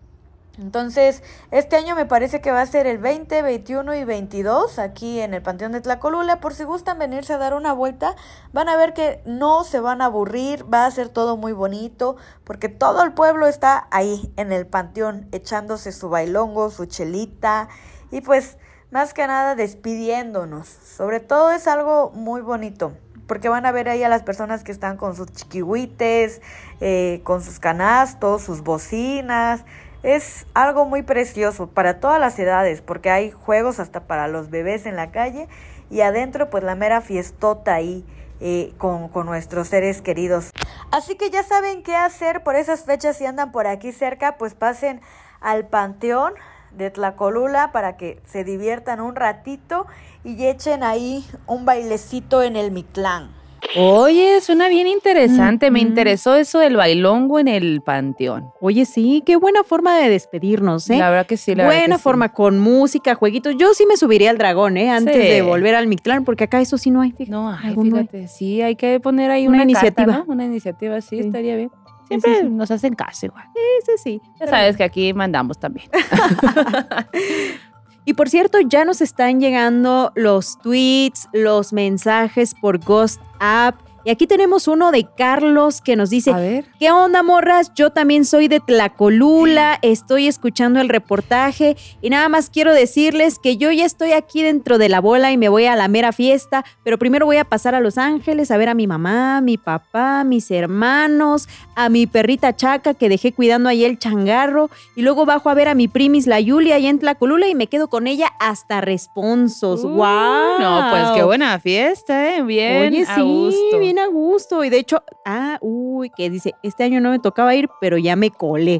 Entonces, 0.58 1.22
este 1.52 1.76
año 1.76 1.98
me 1.98 2.06
parece 2.06 2.40
que 2.40 2.50
va 2.50 2.62
a 2.62 2.66
ser 2.66 2.88
el 2.88 2.98
20, 2.98 3.42
21 3.42 3.94
y 3.94 4.06
22 4.06 4.80
aquí 4.80 5.20
en 5.20 5.34
el 5.34 5.42
Panteón 5.42 5.74
de 5.74 5.82
Tlacolula. 5.82 6.40
Por 6.40 6.54
si 6.54 6.64
gustan 6.64 6.98
venirse 6.98 7.34
a 7.34 7.38
dar 7.38 7.56
una 7.56 7.74
vuelta, 7.74 8.16
van 8.54 8.70
a 8.70 8.78
ver 8.78 8.94
que 8.94 9.22
no 9.26 9.66
se 9.66 9.82
van 9.82 10.02
a 10.02 10.06
aburrir, 10.06 10.64
va 10.74 10.86
a 10.86 10.92
ser 10.92 11.10
todo 11.10 11.36
muy 11.36 11.52
bonito, 11.52 12.16
porque 12.46 12.70
todo 12.70 13.04
el 13.04 13.12
pueblo 13.12 13.48
está 13.48 13.90
ahí 13.92 14.32
en 14.38 14.54
el 14.54 14.66
panteón 14.66 15.28
echándose 15.34 15.92
su 15.92 16.08
bailongo, 16.08 16.70
su 16.70 16.86
chelita 16.86 17.68
y 18.12 18.22
pues 18.22 18.58
más 18.92 19.14
que 19.14 19.28
nada 19.28 19.56
despidiéndonos. 19.56 20.70
Sobre 20.70 21.20
todo 21.20 21.52
es 21.52 21.68
algo 21.68 22.12
muy 22.12 22.40
bonito 22.40 22.94
porque 23.28 23.50
van 23.50 23.66
a 23.66 23.72
ver 23.72 23.90
ahí 23.90 24.04
a 24.04 24.10
las 24.10 24.24
personas 24.24 24.64
que 24.64 24.72
están 24.72 24.98
con 24.98 25.16
sus 25.16 25.32
chiquihuites, 25.32 26.42
eh, 26.82 27.22
con 27.24 27.42
sus 27.42 27.60
canastos, 27.60 28.44
sus 28.44 28.62
bocinas, 28.62 29.66
es 30.04 30.46
algo 30.54 30.86
muy 30.86 31.02
precioso 31.02 31.68
para 31.68 32.00
todas 32.00 32.20
las 32.20 32.38
edades, 32.38 32.82
porque 32.82 33.10
hay 33.10 33.32
juegos 33.32 33.80
hasta 33.80 34.02
para 34.02 34.28
los 34.28 34.52
bebés 34.52 34.86
en 34.86 34.96
la 34.96 35.12
calle 35.12 35.48
y 35.90 36.02
adentro 36.02 36.50
pues 36.50 36.64
la 36.64 36.76
mera 36.76 37.02
fiestota 37.02 37.74
ahí 37.74 38.06
eh, 38.40 38.74
con, 38.78 39.10
con 39.10 39.26
nuestros 39.26 39.70
seres 39.70 40.02
queridos. 40.02 40.52
Así 40.92 41.16
que 41.16 41.32
ya 41.32 41.42
saben 41.42 41.82
qué 41.82 41.96
hacer 41.96 42.44
por 42.44 42.56
esas 42.56 42.84
fechas 42.84 43.18
si 43.18 43.26
andan 43.26 43.52
por 43.52 43.66
aquí 43.66 43.92
cerca, 43.92 44.38
pues 44.38 44.54
pasen 44.54 45.02
al 45.42 45.68
Panteón 45.68 46.34
de 46.72 46.92
Tlacolula 46.92 47.72
para 47.72 47.98
que 47.98 48.22
se 48.26 48.44
diviertan 48.44 49.02
un 49.02 49.16
ratito 49.16 49.88
y 50.26 50.46
echen 50.46 50.84
ahí 50.84 51.24
un 51.48 51.64
bailecito 51.66 52.42
en 52.44 52.56
el 52.56 52.72
Mictlán. 52.72 53.30
Oye, 53.78 54.42
suena 54.42 54.68
bien 54.70 54.86
interesante. 54.88 55.72
Me 55.72 55.80
interesó 55.80 56.36
eso 56.36 56.60
del 56.60 56.76
bailongo 56.78 57.40
en 57.40 57.48
el 57.48 57.82
panteón. 57.82 58.50
Oye, 58.62 58.86
sí, 58.86 59.24
qué 59.26 59.38
buena 59.38 59.64
forma 59.64 59.98
de 59.98 60.08
despedirnos, 60.10 60.88
¿eh? 60.92 60.98
La 60.98 61.10
verdad 61.10 61.26
que 61.26 61.36
sí, 61.36 61.56
la 61.56 61.66
buena 61.66 61.82
verdad 61.82 61.96
que 61.98 62.02
forma, 62.04 62.30
con 62.32 62.60
música, 62.60 63.16
jueguitos. 63.16 63.56
Yo 63.58 63.74
sí 63.74 63.86
me 63.88 63.98
subiría 63.98 64.30
al 64.30 64.38
dragón, 64.38 64.78
¿eh? 64.78 64.92
Antes 64.92 65.16
Sí. 65.16 65.22
de 65.30 65.42
volver 65.42 65.74
al 65.74 65.88
Mictlán, 65.88 66.26
porque 66.26 66.44
acá 66.44 66.62
eso 66.62 66.78
sí 66.78 66.92
no 66.92 67.02
hay. 67.02 67.12
fíjate. 67.12 67.32
No, 67.32 67.50
ay, 67.50 67.76
no 67.76 67.82
fíjate, 67.82 68.28
sí, 68.28 68.62
hay 68.62 68.76
que 68.76 69.00
poner 69.00 69.32
ahí 69.32 69.48
Una 69.48 69.64
una, 69.64 69.74
carta, 69.74 69.80
iniciativa. 70.04 70.18
¿no? 70.20 70.26
Una 70.32 70.46
iniciativa, 70.46 71.02
sí, 71.02 71.18
Sí. 71.22 71.26
estaría 71.28 71.56
bien. 71.56 71.72
Siempre 72.08 72.44
nos 72.44 72.70
hacen 72.70 72.94
caso 72.94 73.26
igual. 73.26 73.46
Sí, 73.56 73.62
sí, 73.86 73.92
sí. 74.04 74.22
Ya 74.40 74.46
sabes 74.46 74.78
que 74.78 74.84
aquí 74.84 75.12
mandamos 75.14 75.58
también. 75.58 75.90
Y 78.06 78.14
por 78.14 78.30
cierto, 78.30 78.60
ya 78.60 78.86
nos 78.86 79.02
están 79.02 79.40
llegando 79.40 80.12
los 80.16 80.60
tweets, 80.60 81.28
los 81.34 81.74
mensajes 81.74 82.54
por 82.54 82.80
Ghost 82.80 83.20
App. 83.40 83.85
Y 84.06 84.12
aquí 84.12 84.28
tenemos 84.28 84.68
uno 84.68 84.92
de 84.92 85.08
Carlos 85.18 85.82
que 85.82 85.96
nos 85.96 86.12
dice, 86.12 86.32
A 86.32 86.38
ver. 86.38 86.66
¿Qué 86.80 86.92
onda, 86.92 87.24
morras? 87.24 87.72
Yo 87.74 87.90
también 87.90 88.24
soy 88.24 88.48
de 88.48 88.60
Tlacolula, 88.60 89.80
estoy 89.82 90.28
escuchando 90.28 90.80
el 90.80 90.90
reportaje 90.90 91.76
y 92.04 92.12
nada 92.12 92.30
más 92.30 92.52
quiero 92.52 92.72
decirles 92.72 93.40
que 93.40 93.58
yo 93.58 93.72
ya 93.72 93.84
estoy 93.84 94.12
aquí 94.12 94.44
dentro 94.44 94.78
de 94.78 94.90
la 94.90 95.02
bola 95.02 95.32
y 95.32 95.38
me 95.38 95.50
voy 95.50 95.66
a 95.66 95.76
la 95.76 95.88
mera 95.88 96.12
fiesta, 96.12 96.64
pero 96.84 97.00
primero 97.00 97.26
voy 97.26 97.38
a 97.38 97.46
pasar 97.46 97.74
a 97.74 97.80
Los 97.80 97.98
Ángeles 97.98 98.52
a 98.52 98.58
ver 98.58 98.70
a 98.70 98.76
mi 98.76 98.86
mamá, 98.86 99.42
mi 99.42 99.58
papá, 99.58 100.24
mis 100.24 100.52
hermanos, 100.52 101.50
a 101.76 101.90
mi 101.90 102.06
perrita 102.06 102.56
Chaca 102.56 102.94
que 102.94 103.10
dejé 103.10 103.34
cuidando 103.34 103.70
ahí 103.70 103.86
el 103.86 103.98
changarro 103.98 104.70
y 104.96 105.02
luego 105.02 105.26
bajo 105.26 105.50
a 105.50 105.56
ver 105.56 105.68
a 105.68 105.74
mi 105.74 105.88
primis 105.88 106.28
la 106.28 106.40
Yulia 106.40 106.76
allá 106.76 106.92
en 106.92 107.00
Tlacolula 107.00 107.48
y 107.48 107.56
me 107.56 107.66
quedo 107.66 107.88
con 107.88 108.06
ella 108.06 108.28
hasta 108.40 108.82
responsos. 108.82 109.84
Uh, 109.84 109.90
¡Wow! 109.90 110.60
No, 110.60 110.88
pues 110.92 111.04
qué 111.16 111.24
buena 111.24 111.60
fiesta, 111.60 112.36
¿eh? 112.36 112.44
Bien. 112.44 112.94
Oye, 112.94 113.06
a 113.08 113.16
sí, 113.16 113.22
gusto. 113.22 113.80
bien 113.80 113.95
a 114.00 114.08
gusto. 114.08 114.64
Y 114.64 114.70
de 114.70 114.78
hecho, 114.80 115.04
ah, 115.26 115.58
uy, 115.62 116.10
que 116.16 116.30
dice, 116.30 116.54
este 116.64 116.84
año 116.84 117.00
no 117.02 117.12
me 117.12 117.20
tocaba 117.20 117.54
ir, 117.56 117.70
pero 117.82 117.98
ya 117.98 118.16
me 118.16 118.30
colé. 118.32 118.80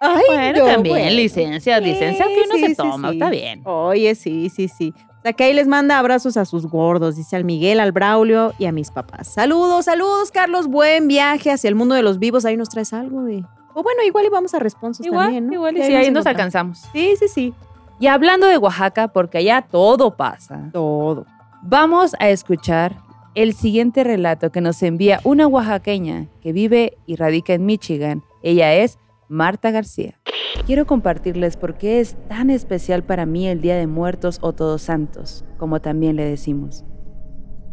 Ay, 0.00 0.22
Bueno, 0.28 0.58
no, 0.60 0.64
también 0.66 0.96
bueno. 0.96 1.10
licencias, 1.10 1.82
licencia 1.82 2.24
que 2.26 2.42
uno 2.44 2.54
Sí, 2.54 2.60
se 2.60 2.68
sí, 2.68 2.74
toma, 2.76 3.08
sí. 3.10 3.14
está 3.16 3.30
bien. 3.30 3.62
Oye, 3.64 4.14
sí, 4.14 4.48
sí, 4.48 4.68
sí. 4.68 4.94
O 5.18 5.20
sea, 5.22 5.32
que 5.32 5.42
ahí 5.44 5.52
les 5.54 5.66
manda 5.66 5.98
abrazos 5.98 6.36
a 6.36 6.44
sus 6.44 6.66
gordos, 6.66 7.16
dice 7.16 7.34
al 7.34 7.44
Miguel, 7.44 7.80
al 7.80 7.90
Braulio 7.90 8.52
y 8.58 8.66
a 8.66 8.72
mis 8.72 8.92
papás. 8.92 9.26
Saludos, 9.26 9.86
saludos, 9.86 10.30
Carlos. 10.30 10.68
Buen 10.68 11.08
viaje 11.08 11.50
hacia 11.50 11.66
el 11.66 11.74
mundo 11.74 11.96
de 11.96 12.02
los 12.02 12.20
vivos. 12.20 12.44
Ahí 12.44 12.56
nos 12.56 12.68
traes 12.68 12.92
algo 12.92 13.24
de. 13.24 13.44
O 13.74 13.82
bueno, 13.82 14.02
igual 14.04 14.24
y 14.26 14.28
vamos 14.28 14.54
a 14.54 14.60
responsos 14.60 15.04
Igual, 15.04 15.26
también, 15.26 15.46
¿no? 15.48 15.52
igual, 15.54 15.76
y 15.76 15.82
sí, 15.82 15.94
ahí 15.94 16.10
nos 16.12 16.26
alcanzamos. 16.26 16.78
Sí, 16.92 17.14
sí, 17.18 17.26
sí. 17.28 17.54
Y 17.98 18.06
hablando 18.06 18.46
de 18.46 18.56
Oaxaca, 18.58 19.08
porque 19.08 19.38
allá 19.38 19.62
todo 19.68 20.16
pasa, 20.16 20.70
Todo. 20.72 21.26
vamos 21.62 22.14
a 22.20 22.28
escuchar 22.28 22.96
el 23.42 23.54
siguiente 23.54 24.02
relato 24.02 24.50
que 24.50 24.60
nos 24.60 24.82
envía 24.82 25.20
una 25.22 25.46
oaxaqueña 25.46 26.26
que 26.40 26.52
vive 26.52 26.98
y 27.06 27.14
radica 27.14 27.54
en 27.54 27.66
Michigan. 27.66 28.24
Ella 28.42 28.74
es 28.74 28.98
Marta 29.28 29.70
García. 29.70 30.18
Quiero 30.66 30.88
compartirles 30.88 31.56
por 31.56 31.78
qué 31.78 32.00
es 32.00 32.16
tan 32.26 32.50
especial 32.50 33.04
para 33.04 33.26
mí 33.26 33.46
el 33.46 33.60
Día 33.60 33.76
de 33.76 33.86
Muertos 33.86 34.38
o 34.40 34.54
Todos 34.54 34.82
Santos, 34.82 35.44
como 35.56 35.80
también 35.80 36.16
le 36.16 36.24
decimos. 36.24 36.84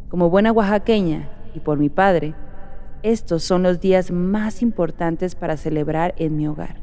Como 0.07 0.29
buena 0.29 0.51
oaxaqueña 0.51 1.31
y 1.55 1.61
por 1.61 1.79
mi 1.79 1.89
padre, 1.89 2.35
estos 3.01 3.41
son 3.41 3.63
los 3.63 3.79
días 3.79 4.11
más 4.11 4.61
importantes 4.61 5.33
para 5.33 5.57
celebrar 5.57 6.13
en 6.17 6.37
mi 6.37 6.47
hogar. 6.47 6.79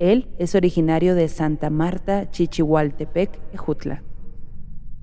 Él 0.00 0.28
es 0.38 0.56
originario 0.56 1.14
de 1.14 1.28
Santa 1.28 1.70
Marta, 1.70 2.28
Chichihualtepec, 2.32 3.38
Ejutla. 3.52 4.02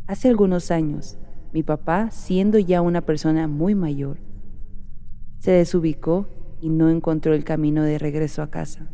Hace 0.06 0.28
algunos 0.28 0.70
años, 0.70 1.18
mi 1.56 1.64
papá, 1.64 2.12
siendo 2.12 2.60
ya 2.60 2.82
una 2.82 3.00
persona 3.00 3.48
muy 3.48 3.76
mayor, 3.76 4.18
se 5.40 5.52
desubicó 5.52 6.28
y 6.60 6.68
no 6.68 6.90
encontró 6.90 7.34
el 7.34 7.46
camino 7.46 7.82
de 7.84 7.98
regreso 7.98 8.42
a 8.42 8.52
casa, 8.52 8.90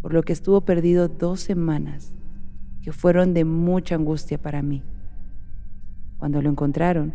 por 0.00 0.14
lo 0.14 0.22
que 0.22 0.32
estuvo 0.32 0.62
perdido 0.62 1.08
dos 1.08 1.40
semanas, 1.40 2.14
que 2.80 2.90
fueron 2.90 3.34
de 3.34 3.44
mucha 3.44 3.96
angustia 3.96 4.40
para 4.40 4.62
mí. 4.62 4.82
Cuando 6.16 6.40
lo 6.40 6.48
encontraron, 6.48 7.12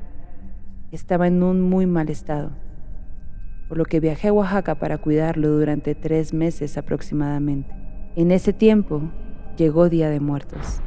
estaba 0.92 1.26
en 1.26 1.42
un 1.42 1.60
muy 1.60 1.88
mal 1.88 2.10
estado, 2.10 2.52
por 3.68 3.80
lo 3.80 3.86
que 3.86 4.00
viajé 4.00 4.28
a 4.28 4.34
Oaxaca 4.34 4.76
para 4.76 5.00
cuidarlo 5.00 5.50
durante 5.50 5.96
tres 5.96 6.32
meses 6.32 6.78
aproximadamente. 6.78 7.74
En 8.16 8.30
ese 8.30 8.54
tiempo 8.54 9.12
llegó 9.58 9.90
Día 9.90 10.12
de 10.12 10.20
Muertos. 10.20 10.80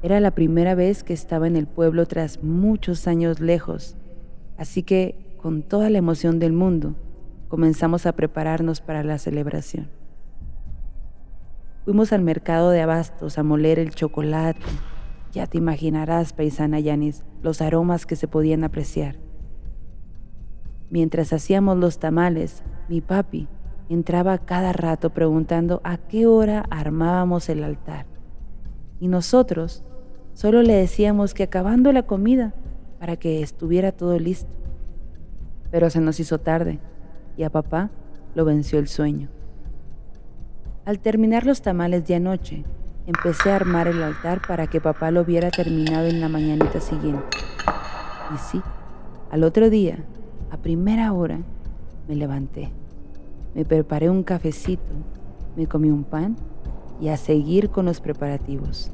Era 0.00 0.20
la 0.20 0.30
primera 0.30 0.76
vez 0.76 1.02
que 1.02 1.12
estaba 1.12 1.48
en 1.48 1.56
el 1.56 1.66
pueblo 1.66 2.06
tras 2.06 2.42
muchos 2.44 3.08
años 3.08 3.40
lejos, 3.40 3.96
así 4.56 4.84
que, 4.84 5.36
con 5.42 5.62
toda 5.62 5.90
la 5.90 5.98
emoción 5.98 6.38
del 6.38 6.52
mundo, 6.52 6.94
comenzamos 7.48 8.06
a 8.06 8.12
prepararnos 8.12 8.80
para 8.80 9.02
la 9.02 9.18
celebración. 9.18 9.88
Fuimos 11.84 12.12
al 12.12 12.22
mercado 12.22 12.70
de 12.70 12.80
abastos 12.80 13.38
a 13.38 13.42
moler 13.42 13.78
el 13.78 13.90
chocolate. 13.90 14.60
Ya 15.32 15.46
te 15.46 15.58
imaginarás, 15.58 16.32
paisana 16.32 16.78
Yanis, 16.78 17.24
los 17.42 17.60
aromas 17.60 18.06
que 18.06 18.14
se 18.14 18.28
podían 18.28 18.62
apreciar. 18.62 19.16
Mientras 20.90 21.32
hacíamos 21.32 21.76
los 21.76 21.98
tamales, 21.98 22.62
mi 22.88 23.00
papi 23.00 23.48
entraba 23.88 24.38
cada 24.38 24.72
rato 24.72 25.10
preguntando 25.10 25.80
a 25.82 25.96
qué 25.96 26.26
hora 26.26 26.64
armábamos 26.70 27.48
el 27.48 27.64
altar. 27.64 28.17
Y 29.00 29.08
nosotros 29.08 29.84
solo 30.34 30.62
le 30.62 30.74
decíamos 30.74 31.34
que 31.34 31.44
acabando 31.44 31.92
la 31.92 32.04
comida 32.04 32.54
para 32.98 33.16
que 33.16 33.42
estuviera 33.42 33.92
todo 33.92 34.18
listo. 34.18 34.50
Pero 35.70 35.90
se 35.90 36.00
nos 36.00 36.20
hizo 36.20 36.38
tarde 36.38 36.80
y 37.36 37.44
a 37.44 37.50
papá 37.50 37.90
lo 38.34 38.44
venció 38.44 38.78
el 38.78 38.88
sueño. 38.88 39.28
Al 40.84 41.00
terminar 41.00 41.44
los 41.44 41.60
tamales 41.60 42.06
de 42.06 42.14
anoche, 42.14 42.64
empecé 43.06 43.50
a 43.50 43.56
armar 43.56 43.88
el 43.88 44.02
altar 44.02 44.40
para 44.46 44.66
que 44.66 44.80
papá 44.80 45.10
lo 45.10 45.20
hubiera 45.20 45.50
terminado 45.50 46.06
en 46.06 46.20
la 46.20 46.28
mañanita 46.28 46.80
siguiente. 46.80 47.38
Y 48.34 48.38
sí, 48.38 48.62
al 49.30 49.44
otro 49.44 49.70
día, 49.70 50.04
a 50.50 50.56
primera 50.56 51.12
hora, 51.12 51.40
me 52.08 52.16
levanté. 52.16 52.70
Me 53.54 53.64
preparé 53.64 54.08
un 54.08 54.22
cafecito, 54.22 54.94
me 55.56 55.66
comí 55.66 55.90
un 55.90 56.04
pan 56.04 56.36
y 57.00 57.08
a 57.08 57.16
seguir 57.16 57.70
con 57.70 57.86
los 57.86 58.00
preparativos. 58.00 58.92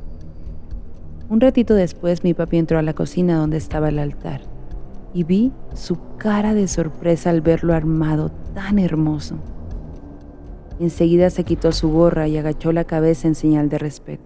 Un 1.29 1.41
ratito 1.41 1.75
después 1.75 2.23
mi 2.23 2.35
papi 2.35 2.59
entró 2.59 2.79
a 2.79 2.83
la 2.83 2.93
cocina 2.93 3.39
donde 3.39 3.57
estaba 3.57 3.89
el 3.89 3.99
altar 3.99 4.43
y 5.15 5.25
vi 5.25 5.53
su 5.73 5.97
cara 6.19 6.53
de 6.53 6.69
sorpresa 6.69 7.31
al 7.31 7.41
verlo 7.41 7.73
armado 7.73 8.31
tan 8.53 8.79
hermoso. 8.79 9.39
Enseguida 10.81 11.31
se 11.31 11.45
quitó 11.45 11.73
su 11.73 11.91
gorra 11.91 12.27
y 12.27 12.37
agachó 12.37 12.73
la 12.73 12.85
cabeza 12.85 13.29
en 13.29 13.37
señal 13.37 13.69
de 13.69 13.79
respeto. 13.79 14.25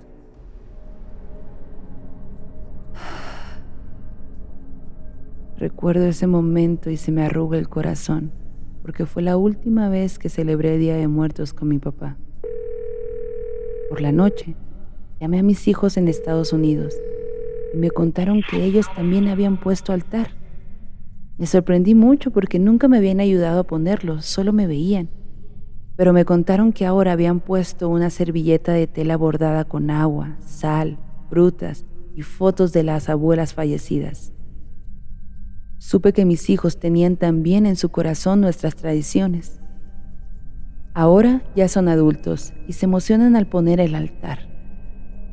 Recuerdo 5.59 6.07
ese 6.07 6.27
momento 6.27 6.89
y 6.91 6.97
se 6.97 7.13
me 7.13 7.23
arruga 7.23 7.59
el 7.59 7.69
corazón, 7.69 8.33
porque 8.81 9.05
fue 9.05 9.23
la 9.23 9.37
última 9.37 9.91
vez 9.91 10.19
que 10.19 10.31
celebré 10.31 10.79
Día 10.79 10.97
de 10.97 11.07
Muertos 11.07 11.53
con 11.53 11.69
mi 11.69 11.79
papá. 11.79 12.17
Por 13.89 14.01
la 14.01 14.13
noche, 14.13 14.55
llamé 15.21 15.39
a 15.39 15.43
mis 15.43 15.67
hijos 15.67 15.97
en 15.97 16.09
Estados 16.09 16.53
Unidos 16.53 16.95
y 17.75 17.79
me 17.79 17.91
contaron 17.91 18.43
que 18.49 18.65
ellos 18.65 18.87
también 18.95 19.29
habían 19.29 19.59
puesto 19.59 19.93
altar. 19.93 20.29
Me 21.39 21.47
sorprendí 21.47 21.95
mucho 21.95 22.31
porque 22.31 22.59
nunca 22.59 22.89
me 22.89 22.99
habían 22.99 23.21
ayudado 23.21 23.61
a 23.61 23.65
ponerlo, 23.65 24.21
solo 24.23 24.53
me 24.53 24.67
veían. 24.67 25.09
pero 25.97 26.13
me 26.13 26.25
contaron 26.25 26.73
que 26.73 26.87
ahora 26.87 27.11
habían 27.11 27.41
puesto 27.41 27.89
una 27.89 28.09
servilleta 28.09 28.73
de 28.73 28.87
tela 28.87 29.17
bordada 29.17 29.65
con 29.65 29.91
agua, 29.91 30.37
sal, 30.47 30.97
frutas 31.29 31.85
y 32.15 32.23
fotos 32.23 32.73
de 32.73 32.85
las 32.85 33.09
abuelas 33.09 33.53
fallecidas. 33.53 34.33
Supe 35.79 36.13
que 36.13 36.25
mis 36.25 36.51
hijos 36.51 36.79
tenían 36.79 37.17
también 37.17 37.67
en 37.67 37.75
su 37.75 37.89
corazón 37.89 38.41
nuestras 38.41 38.77
tradiciones. 38.77 39.61
Ahora 40.95 41.43
ya 41.55 41.69
son 41.69 41.89
adultos 41.89 42.53
y 42.67 42.73
se 42.73 42.87
emocionan 42.87 43.37
al 43.37 43.47
poner 43.47 43.81
el 43.81 43.95
altar. 43.95 44.49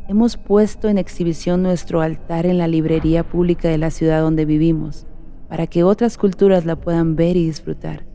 Hemos 0.07 0.37
puesto 0.37 0.87
en 0.87 0.97
exhibición 0.99 1.63
nuestro 1.63 2.01
altar 2.01 2.45
en 2.45 2.59
la 2.59 2.67
librería 2.67 3.23
pública 3.23 3.69
de 3.69 3.79
la 3.79 3.89
ciudad 3.89 4.21
donde 4.21 4.45
vivimos, 4.45 5.07
para 5.49 5.65
que 5.65 5.83
otras 5.83 6.17
culturas 6.17 6.65
la 6.65 6.75
puedan 6.75 7.15
ver 7.15 7.37
y 7.37 7.45
disfrutar, 7.45 8.05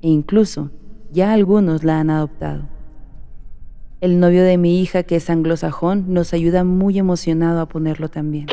e 0.00 0.08
incluso 0.08 0.70
ya 1.12 1.32
algunos 1.32 1.84
la 1.84 2.00
han 2.00 2.08
adoptado. 2.08 2.68
El 4.00 4.20
novio 4.20 4.42
de 4.42 4.58
mi 4.58 4.80
hija, 4.80 5.02
que 5.02 5.16
es 5.16 5.30
anglosajón, 5.30 6.12
nos 6.12 6.32
ayuda 6.32 6.64
muy 6.64 6.98
emocionado 6.98 7.60
a 7.60 7.68
ponerlo 7.68 8.08
también. 8.08 8.46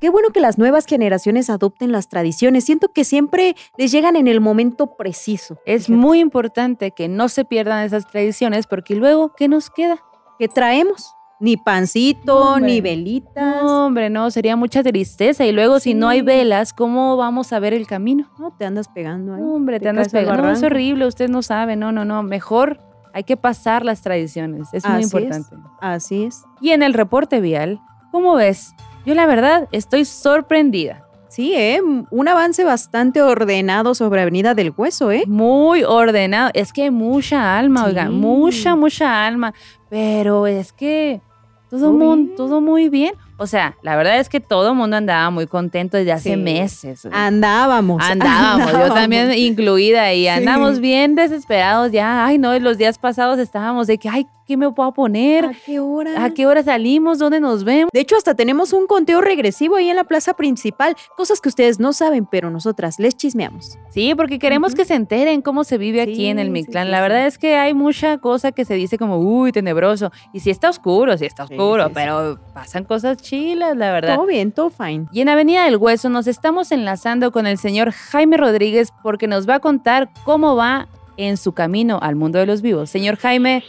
Qué 0.00 0.10
bueno 0.10 0.28
que 0.30 0.40
las 0.40 0.58
nuevas 0.58 0.86
generaciones 0.86 1.50
adopten 1.50 1.90
las 1.90 2.08
tradiciones. 2.08 2.64
Siento 2.64 2.88
que 2.92 3.04
siempre 3.04 3.56
les 3.76 3.90
llegan 3.90 4.14
en 4.14 4.28
el 4.28 4.40
momento 4.40 4.96
preciso. 4.96 5.58
Es 5.66 5.90
muy 5.90 6.20
importante 6.20 6.92
que 6.92 7.08
no 7.08 7.28
se 7.28 7.44
pierdan 7.44 7.84
esas 7.84 8.06
tradiciones 8.06 8.66
porque 8.68 8.94
luego, 8.94 9.32
¿qué 9.36 9.48
nos 9.48 9.70
queda? 9.70 9.98
¿Qué 10.38 10.46
traemos? 10.46 11.14
Ni 11.40 11.56
pancito, 11.56 12.58
ni 12.60 12.80
velitas. 12.80 13.62
No, 13.62 13.86
hombre, 13.86 14.08
no, 14.10 14.30
sería 14.30 14.56
mucha 14.56 14.82
tristeza. 14.82 15.44
Y 15.44 15.52
luego, 15.52 15.80
si 15.80 15.94
no 15.94 16.08
hay 16.08 16.22
velas, 16.22 16.72
¿cómo 16.72 17.16
vamos 17.16 17.52
a 17.52 17.58
ver 17.58 17.74
el 17.74 17.86
camino? 17.86 18.28
No, 18.38 18.52
te 18.52 18.64
andas 18.64 18.88
pegando 18.88 19.34
ahí. 19.34 19.40
No, 19.40 19.54
hombre, 19.54 19.80
te, 19.80 19.88
andas 19.88 20.10
pegando. 20.10 20.42
No, 20.42 20.50
es 20.50 20.62
horrible, 20.62 21.06
usted 21.06 21.28
no 21.28 21.42
sabe. 21.42 21.76
No, 21.76 21.90
no, 21.92 22.04
no. 22.04 22.22
Mejor 22.22 22.80
hay 23.12 23.24
que 23.24 23.36
pasar 23.36 23.84
las 23.84 24.02
tradiciones. 24.02 24.68
Es 24.72 24.88
muy 24.88 25.02
importante. 25.02 25.56
Así 25.80 26.24
es. 26.24 26.44
Y 26.60 26.70
en 26.70 26.82
el 26.82 26.94
reporte 26.94 27.40
vial, 27.40 27.80
¿cómo 28.10 28.34
ves? 28.34 28.74
Yo 29.08 29.14
la 29.14 29.24
verdad 29.24 29.70
estoy 29.72 30.04
sorprendida. 30.04 31.06
Sí, 31.28 31.54
¿eh? 31.54 31.80
Un 32.10 32.28
avance 32.28 32.62
bastante 32.62 33.22
ordenado 33.22 33.94
sobre 33.94 34.20
Avenida 34.20 34.52
del 34.52 34.74
Hueso, 34.76 35.10
¿eh? 35.10 35.24
Muy 35.26 35.82
ordenado. 35.82 36.50
Es 36.52 36.74
que 36.74 36.90
mucha 36.90 37.58
alma, 37.58 37.86
oiga, 37.86 38.10
mucha, 38.10 38.76
mucha 38.76 39.26
alma. 39.26 39.54
Pero 39.88 40.46
es 40.46 40.74
que 40.74 41.22
todo, 41.70 41.90
mundo, 41.94 42.34
todo 42.36 42.60
muy 42.60 42.90
bien. 42.90 43.14
O 43.38 43.46
sea, 43.46 43.78
la 43.80 43.96
verdad 43.96 44.18
es 44.18 44.28
que 44.28 44.40
todo 44.40 44.72
el 44.72 44.74
mundo 44.74 44.98
andaba 44.98 45.30
muy 45.30 45.46
contento 45.46 45.96
desde 45.96 46.12
hace 46.12 46.36
meses. 46.36 47.08
Andábamos, 47.10 48.02
andábamos. 48.02 48.72
Yo 48.72 48.92
también 48.92 49.32
incluida 49.32 50.12
y 50.12 50.28
andamos 50.28 50.80
bien 50.80 51.14
desesperados 51.14 51.92
ya. 51.92 52.26
Ay, 52.26 52.36
no, 52.36 52.58
los 52.58 52.76
días 52.76 52.98
pasados 52.98 53.38
estábamos 53.38 53.86
de 53.86 53.96
que, 53.96 54.10
ay, 54.10 54.26
¿Qué 54.48 54.56
me 54.56 54.72
puedo 54.72 54.94
poner? 54.94 55.44
¿A 55.44 55.52
qué 55.52 55.78
hora? 55.78 56.24
¿A 56.24 56.30
qué 56.30 56.46
hora 56.46 56.62
salimos? 56.62 57.18
¿Dónde 57.18 57.38
nos 57.38 57.64
vemos? 57.64 57.90
De 57.92 58.00
hecho, 58.00 58.16
hasta 58.16 58.34
tenemos 58.34 58.72
un 58.72 58.86
conteo 58.86 59.20
regresivo 59.20 59.76
ahí 59.76 59.90
en 59.90 59.96
la 59.96 60.04
plaza 60.04 60.32
principal. 60.32 60.96
Cosas 61.18 61.42
que 61.42 61.50
ustedes 61.50 61.78
no 61.78 61.92
saben, 61.92 62.24
pero 62.24 62.48
nosotras 62.48 62.98
les 62.98 63.14
chismeamos. 63.14 63.76
Sí, 63.90 64.14
porque 64.14 64.38
queremos 64.38 64.74
que 64.74 64.86
se 64.86 64.94
enteren 64.94 65.42
cómo 65.42 65.64
se 65.64 65.76
vive 65.76 66.00
aquí 66.00 66.28
en 66.28 66.38
el 66.38 66.48
Mictlán. 66.48 66.90
la 66.90 67.02
verdad 67.02 67.26
es 67.26 67.36
que 67.36 67.56
hay 67.56 67.74
mucha 67.74 68.16
cosa 68.16 68.50
que 68.50 68.64
se 68.64 68.72
dice 68.72 68.96
como, 68.96 69.18
uy, 69.18 69.52
tenebroso. 69.52 70.12
Y 70.32 70.40
sí 70.40 70.48
está 70.48 70.70
oscuro, 70.70 71.18
sí 71.18 71.26
está 71.26 71.44
oscuro, 71.44 71.90
pero 71.92 72.38
pasan 72.54 72.84
cosas 72.84 73.18
chilas, 73.18 73.76
la 73.76 73.92
verdad. 73.92 74.16
Todo 74.16 74.24
bien, 74.24 74.52
todo 74.52 74.70
fine. 74.70 75.08
Y 75.12 75.20
en 75.20 75.28
Avenida 75.28 75.66
del 75.66 75.76
Hueso 75.76 76.08
nos 76.08 76.26
estamos 76.26 76.72
enlazando 76.72 77.32
con 77.32 77.46
el 77.46 77.58
señor 77.58 77.90
Jaime 77.90 78.38
Rodríguez 78.38 78.94
porque 79.02 79.26
nos 79.26 79.46
va 79.46 79.56
a 79.56 79.60
contar 79.60 80.08
cómo 80.24 80.56
va 80.56 80.88
en 81.18 81.36
su 81.36 81.52
camino 81.52 81.98
al 82.00 82.16
mundo 82.16 82.38
de 82.38 82.46
los 82.46 82.62
vivos. 82.62 82.88
Señor 82.88 83.16
Jaime, 83.16 83.62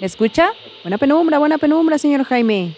escucha? 0.00 0.52
Buena 0.82 0.98
penumbra, 0.98 1.38
buena 1.38 1.58
penumbra, 1.58 1.98
señor 1.98 2.24
Jaime. 2.24 2.76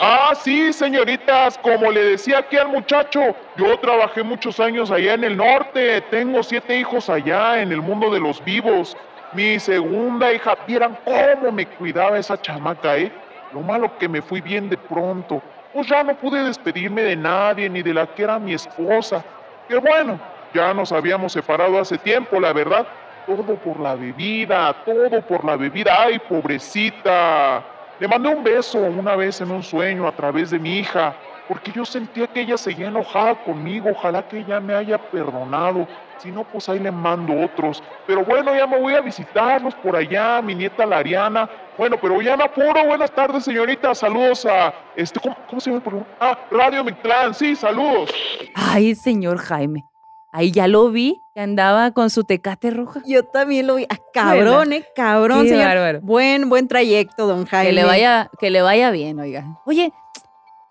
Ah, 0.00 0.32
sí, 0.34 0.72
señoritas, 0.72 1.58
como 1.58 1.90
le 1.90 2.02
decía 2.04 2.38
aquí 2.38 2.56
al 2.56 2.68
muchacho, 2.68 3.34
yo 3.56 3.78
trabajé 3.80 4.22
muchos 4.22 4.60
años 4.60 4.90
allá 4.90 5.14
en 5.14 5.24
el 5.24 5.36
norte, 5.36 6.00
tengo 6.10 6.42
siete 6.42 6.78
hijos 6.78 7.10
allá 7.10 7.60
en 7.60 7.72
el 7.72 7.82
mundo 7.82 8.10
de 8.10 8.20
los 8.20 8.42
vivos. 8.44 8.96
Mi 9.32 9.58
segunda 9.58 10.32
hija, 10.32 10.56
vieran 10.66 10.96
cómo 11.04 11.52
me 11.52 11.66
cuidaba 11.66 12.18
esa 12.18 12.40
chamaca, 12.40 12.96
¿eh? 12.96 13.12
Lo 13.52 13.60
malo 13.60 13.98
que 13.98 14.08
me 14.08 14.22
fui 14.22 14.40
bien 14.40 14.70
de 14.70 14.76
pronto, 14.76 15.42
pues 15.72 15.86
ya 15.86 16.02
no 16.02 16.14
pude 16.16 16.44
despedirme 16.44 17.02
de 17.02 17.16
nadie 17.16 17.68
ni 17.68 17.82
de 17.82 17.92
la 17.92 18.06
que 18.06 18.22
era 18.22 18.38
mi 18.38 18.54
esposa. 18.54 19.24
Que 19.68 19.76
bueno, 19.76 20.18
ya 20.54 20.72
nos 20.72 20.92
habíamos 20.92 21.32
separado 21.32 21.78
hace 21.78 21.98
tiempo, 21.98 22.40
la 22.40 22.52
verdad, 22.52 22.86
todo 23.28 23.56
por 23.56 23.78
la 23.78 23.94
bebida, 23.94 24.74
todo 24.84 25.20
por 25.20 25.44
la 25.44 25.56
bebida. 25.56 25.94
¡Ay, 25.98 26.18
pobrecita! 26.18 27.62
Le 28.00 28.08
mandé 28.08 28.30
un 28.30 28.42
beso 28.42 28.78
una 28.78 29.16
vez 29.16 29.40
en 29.42 29.50
un 29.50 29.62
sueño 29.62 30.08
a 30.08 30.12
través 30.12 30.50
de 30.50 30.58
mi 30.58 30.78
hija, 30.78 31.14
porque 31.46 31.70
yo 31.70 31.84
sentía 31.84 32.26
que 32.26 32.40
ella 32.40 32.56
seguía 32.56 32.88
enojada 32.88 33.34
conmigo. 33.44 33.90
Ojalá 33.90 34.26
que 34.26 34.38
ella 34.38 34.60
me 34.60 34.74
haya 34.74 34.96
perdonado. 34.96 35.86
Si 36.16 36.32
no, 36.32 36.42
pues 36.44 36.68
ahí 36.70 36.78
le 36.78 36.90
mando 36.90 37.38
otros. 37.44 37.82
Pero 38.06 38.24
bueno, 38.24 38.54
ya 38.54 38.66
me 38.66 38.80
voy 38.80 38.94
a 38.94 39.00
visitarlos 39.02 39.74
por 39.74 39.94
allá, 39.94 40.40
mi 40.40 40.54
nieta 40.54 40.86
Lariana. 40.86 41.48
Bueno, 41.76 41.96
pero 42.00 42.22
ya 42.22 42.36
me 42.36 42.44
apuro. 42.44 42.82
Buenas 42.86 43.10
tardes, 43.10 43.44
señorita. 43.44 43.94
Saludos 43.94 44.46
a. 44.46 44.72
Este, 44.96 45.20
¿cómo, 45.20 45.60
se 45.60 45.70
llama 45.70 45.76
el 45.76 45.82
programa? 45.82 46.06
Ah, 46.18 46.38
Radio 46.50 46.82
Mictlán. 46.82 47.34
Sí, 47.34 47.54
saludos. 47.54 48.10
Ay, 48.54 48.94
señor 48.94 49.36
Jaime. 49.38 49.84
Ahí 50.30 50.50
ya 50.52 50.68
lo 50.68 50.90
vi, 50.90 51.22
que 51.34 51.40
andaba 51.40 51.92
con 51.92 52.10
su 52.10 52.22
tecate 52.24 52.70
roja. 52.70 53.00
Yo 53.06 53.24
también 53.24 53.66
lo 53.66 53.76
vi. 53.76 53.86
Ah, 53.88 53.96
cabrón, 54.12 54.72
eh, 54.74 54.84
cabrón, 54.94 55.44
Qué 55.44 55.48
señor. 55.50 55.64
bárbaro. 55.66 56.00
Buen, 56.02 56.48
buen 56.50 56.68
trayecto, 56.68 57.26
don 57.26 57.46
Jaime. 57.46 57.70
Que 57.70 57.72
le 57.74 57.84
vaya, 57.84 58.30
que 58.38 58.50
le 58.50 58.60
vaya 58.62 58.90
bien, 58.90 59.18
oiga. 59.20 59.58
Oye, 59.64 59.92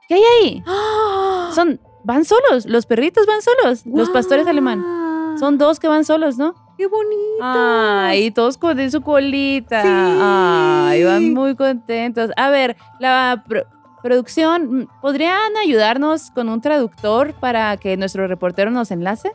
¿qué 0.07 0.15
hay 0.15 0.21
ahí? 0.41 0.63
¡Ah! 0.67 1.49
Son, 1.55 1.79
van 2.03 2.23
solos, 2.23 2.65
los 2.67 2.85
perritos 2.85 3.25
van 3.25 3.41
solos, 3.41 3.83
los 3.85 4.09
pastores 4.11 4.45
alemán. 4.45 5.37
Son 5.39 5.57
dos 5.57 5.79
que 5.79 5.87
van 5.87 6.05
solos, 6.05 6.37
¿no? 6.37 6.53
¡Qué 6.77 6.85
bonito! 6.87 7.41
Ay, 7.41 8.29
todos 8.31 8.57
con 8.59 8.91
su 8.91 9.01
colita. 9.01 9.81
Sí. 9.81 9.87
Ay, 9.91 11.03
van 11.03 11.33
muy 11.33 11.55
contentos. 11.55 12.29
A 12.37 12.51
ver, 12.51 12.75
la 12.99 13.43
pro- 13.47 13.65
producción, 14.03 14.87
¿podrían 15.01 15.57
ayudarnos 15.57 16.29
con 16.31 16.49
un 16.49 16.61
traductor 16.61 17.33
para 17.33 17.75
que 17.77 17.97
nuestro 17.97 18.27
reportero 18.27 18.69
nos 18.69 18.91
enlace? 18.91 19.31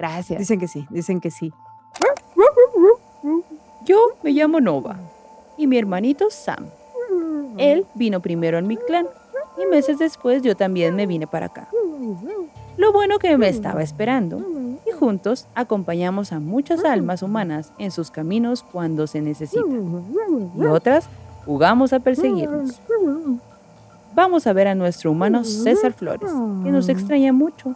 Gracias. 0.00 0.38
Dicen 0.38 0.58
que 0.58 0.66
sí, 0.66 0.86
dicen 0.88 1.20
que 1.20 1.30
sí. 1.30 1.52
Yo 3.84 3.98
me 4.22 4.30
llamo 4.30 4.58
Nova 4.58 4.96
y 5.58 5.66
mi 5.66 5.76
hermanito 5.76 6.30
Sam. 6.30 6.70
Él 7.58 7.84
vino 7.94 8.20
primero 8.20 8.56
en 8.56 8.66
mi 8.66 8.78
clan 8.78 9.06
y 9.62 9.66
meses 9.66 9.98
después 9.98 10.40
yo 10.40 10.56
también 10.56 10.96
me 10.96 11.06
vine 11.06 11.26
para 11.26 11.46
acá. 11.46 11.68
Lo 12.78 12.94
bueno 12.94 13.18
que 13.18 13.36
me 13.36 13.50
estaba 13.50 13.82
esperando 13.82 14.42
y 14.88 14.90
juntos 14.92 15.46
acompañamos 15.54 16.32
a 16.32 16.40
muchas 16.40 16.82
almas 16.82 17.22
humanas 17.22 17.70
en 17.76 17.90
sus 17.90 18.10
caminos 18.10 18.62
cuando 18.62 19.06
se 19.06 19.20
necesita 19.20 19.76
y 20.56 20.64
otras 20.64 21.10
jugamos 21.44 21.92
a 21.92 22.00
perseguirnos. 22.00 22.80
Vamos 24.14 24.46
a 24.46 24.54
ver 24.54 24.68
a 24.68 24.74
nuestro 24.74 25.10
humano 25.10 25.44
César 25.44 25.92
Flores, 25.92 26.30
que 26.64 26.70
nos 26.70 26.88
extraña 26.88 27.34
mucho. 27.34 27.74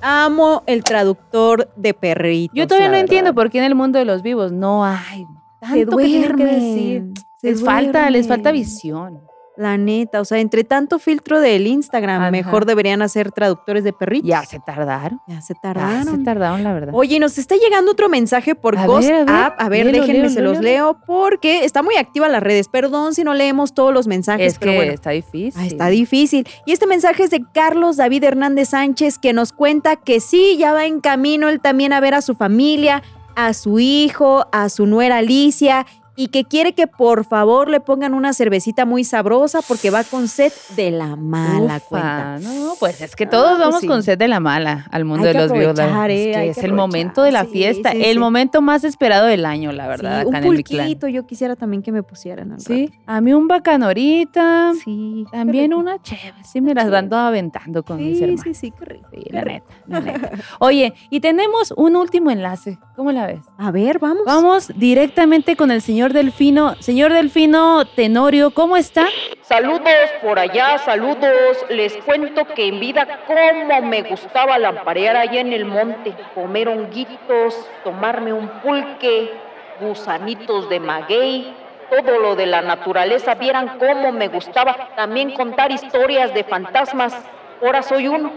Amo 0.00 0.62
el 0.66 0.84
traductor 0.84 1.70
de 1.76 1.94
perritos. 1.94 2.56
Yo 2.56 2.66
todavía 2.66 2.88
no 2.88 2.96
entiendo 2.96 3.34
por 3.34 3.50
qué 3.50 3.58
en 3.58 3.64
el 3.64 3.74
mundo 3.74 3.98
de 3.98 4.04
los 4.04 4.22
vivos 4.22 4.52
no 4.52 4.84
hay 4.84 5.26
Se 5.60 5.84
tanto 5.84 5.96
que 5.96 6.04
tienen 6.04 6.36
que 6.36 6.44
decir. 6.44 7.04
se 7.36 7.50
Les 7.50 7.64
falta, 7.64 8.08
les 8.10 8.28
falta 8.28 8.52
visión. 8.52 9.20
La 9.58 9.76
neta, 9.76 10.20
o 10.20 10.24
sea, 10.24 10.38
entre 10.38 10.62
tanto 10.62 11.00
filtro 11.00 11.40
del 11.40 11.66
Instagram, 11.66 12.22
Ajá. 12.22 12.30
mejor 12.30 12.64
deberían 12.64 13.02
hacer 13.02 13.32
traductores 13.32 13.82
de 13.82 13.92
perritos. 13.92 14.28
Ya 14.28 14.44
se 14.44 14.60
tardaron. 14.60 15.20
Ya 15.26 15.40
se 15.40 15.54
Ya 15.54 15.60
tardaron. 15.60 16.04
se 16.18 16.24
tardaron, 16.24 16.62
la 16.62 16.72
verdad. 16.72 16.94
Oye, 16.94 17.18
nos 17.18 17.38
está 17.38 17.56
llegando 17.56 17.90
otro 17.90 18.08
mensaje 18.08 18.54
por 18.54 18.78
A 18.78 18.86
Ghost 18.86 19.08
ver, 19.08 19.22
a 19.22 19.24
ver, 19.24 19.34
App. 19.34 19.60
A 19.60 19.68
ver, 19.68 19.86
léelo, 19.86 19.98
déjenme, 20.02 20.18
léelo, 20.20 20.30
se 20.30 20.40
los 20.42 20.52
léelo. 20.60 20.62
leo 20.62 21.00
porque 21.04 21.64
está 21.64 21.82
muy 21.82 21.96
activa 21.96 22.28
las 22.28 22.42
redes. 22.42 22.68
Perdón 22.68 23.14
si 23.14 23.24
no 23.24 23.34
leemos 23.34 23.74
todos 23.74 23.92
los 23.92 24.06
mensajes, 24.06 24.52
es 24.52 24.58
pero 24.60 24.70
que 24.72 24.76
bueno. 24.76 24.92
está 24.92 25.10
difícil. 25.10 25.52
Ah, 25.60 25.66
está 25.66 25.88
difícil. 25.88 26.46
Y 26.64 26.70
este 26.72 26.86
mensaje 26.86 27.24
es 27.24 27.30
de 27.30 27.42
Carlos 27.52 27.96
David 27.96 28.22
Hernández 28.22 28.68
Sánchez 28.68 29.18
que 29.18 29.32
nos 29.32 29.52
cuenta 29.52 29.96
que 29.96 30.20
sí, 30.20 30.56
ya 30.56 30.72
va 30.72 30.86
en 30.86 31.00
camino 31.00 31.48
él 31.48 31.60
también 31.60 31.92
a 31.92 31.98
ver 32.00 32.14
a 32.14 32.22
su 32.22 32.34
familia, 32.36 33.02
a 33.34 33.54
su 33.54 33.78
hijo, 33.78 34.46
a 34.52 34.68
su 34.68 34.86
nuera 34.86 35.18
Alicia 35.18 35.86
y 36.20 36.28
que 36.28 36.42
quiere 36.44 36.72
que 36.72 36.88
por 36.88 37.24
favor 37.24 37.70
le 37.70 37.78
pongan 37.78 38.12
una 38.12 38.32
cervecita 38.32 38.84
muy 38.84 39.04
sabrosa 39.04 39.60
porque 39.62 39.90
va 39.90 40.02
con 40.02 40.26
sed 40.26 40.52
de 40.76 40.90
la 40.90 41.14
mala 41.14 41.76
Ufa, 41.76 41.80
cuenta. 41.88 42.38
No, 42.40 42.72
pues 42.80 43.00
es 43.00 43.14
que 43.14 43.24
todos 43.26 43.46
Ah, 43.46 43.54
pues 43.54 43.60
vamos 43.66 43.80
sí. 43.82 43.86
con 43.86 44.02
sed 44.02 44.18
de 44.18 44.26
la 44.26 44.40
mala 44.40 44.86
al 44.90 45.04
mundo 45.04 45.28
Hay 45.28 45.32
de 45.32 45.38
los 45.38 45.52
vivos. 45.52 45.78
aprovechar, 45.78 46.10
Es, 46.10 46.26
eh, 46.26 46.32
que 46.32 46.48
es 46.50 46.58
el 46.58 46.72
momento 46.72 47.22
de 47.22 47.30
la 47.30 47.44
Sí, 47.44 47.50
fiesta, 47.52 47.92
sí, 47.92 48.02
el 48.04 48.18
momento 48.18 48.60
más 48.60 48.82
esperado 48.82 49.26
del 49.26 49.46
año, 49.46 49.70
la 49.70 49.86
verdad, 49.86 50.26
un 50.26 50.40
pulquito, 50.42 51.06
yo 51.06 51.24
quisiera 51.24 51.54
también 51.54 51.82
que 51.82 51.92
me 51.92 52.02
pusieran. 52.02 52.50
al 52.52 52.60
Sí, 52.60 52.90
a 53.06 53.20
mí 53.20 53.32
un 53.32 53.46
bacanorita. 53.48 54.72
Sí. 54.84 55.24
también 55.30 55.72
una 55.72 56.02
chévere. 56.02 56.42
Sí, 56.44 56.60
me 56.60 56.74
las 56.74 56.92
ando 56.92 57.16
aventando 57.16 57.82
con 57.84 57.98
mis 57.98 58.18
Sí, 58.18 58.24
hermanos. 58.24 58.42
sí, 58.44 58.54
sí, 58.54 58.72
qué 58.76 58.84
rico. 58.84 59.08
La 59.30 59.42
neta, 59.44 59.66
la 59.86 60.00
neta. 60.00 60.30
Oye, 60.58 60.94
y 61.10 61.20
tenemos 61.20 61.72
un 61.76 61.94
último 61.96 62.30
enlace. 62.30 62.78
¿Cómo 62.96 63.12
la 63.12 63.26
ves? 63.26 63.40
A 63.56 63.70
ver, 63.70 63.98
vamos. 64.00 64.22
Vamos 64.26 64.72
directamente 64.76 65.54
con 65.56 65.70
el 65.70 65.80
señor 65.82 66.07
Delfino. 66.12 66.74
Señor 66.80 67.12
Delfino 67.12 67.84
Tenorio, 67.84 68.50
¿cómo 68.50 68.76
está? 68.76 69.06
Saludos 69.42 70.10
por 70.22 70.38
allá, 70.38 70.78
saludos. 70.78 71.64
Les 71.68 71.96
cuento 71.98 72.46
que 72.46 72.68
en 72.68 72.80
vida 72.80 73.20
cómo 73.26 73.80
me 73.82 74.02
gustaba 74.02 74.58
lamparear 74.58 75.16
allá 75.16 75.40
en 75.40 75.52
el 75.52 75.64
monte, 75.64 76.14
comer 76.34 76.68
honguitos, 76.68 77.54
tomarme 77.84 78.32
un 78.32 78.48
pulque, 78.60 79.32
gusanitos 79.80 80.68
de 80.68 80.80
maguey, 80.80 81.54
todo 81.90 82.18
lo 82.18 82.36
de 82.36 82.46
la 82.46 82.62
naturaleza. 82.62 83.34
Vieran 83.34 83.78
cómo 83.78 84.12
me 84.12 84.28
gustaba 84.28 84.90
también 84.96 85.32
contar 85.32 85.70
historias 85.70 86.34
de 86.34 86.44
fantasmas. 86.44 87.16
Ahora 87.62 87.82
soy 87.82 88.08
uno. 88.08 88.30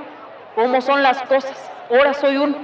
¿Cómo 0.56 0.82
son 0.82 1.04
las 1.04 1.22
cosas? 1.24 1.72
Ahora 1.90 2.14
soy 2.14 2.38
uno. 2.38 2.56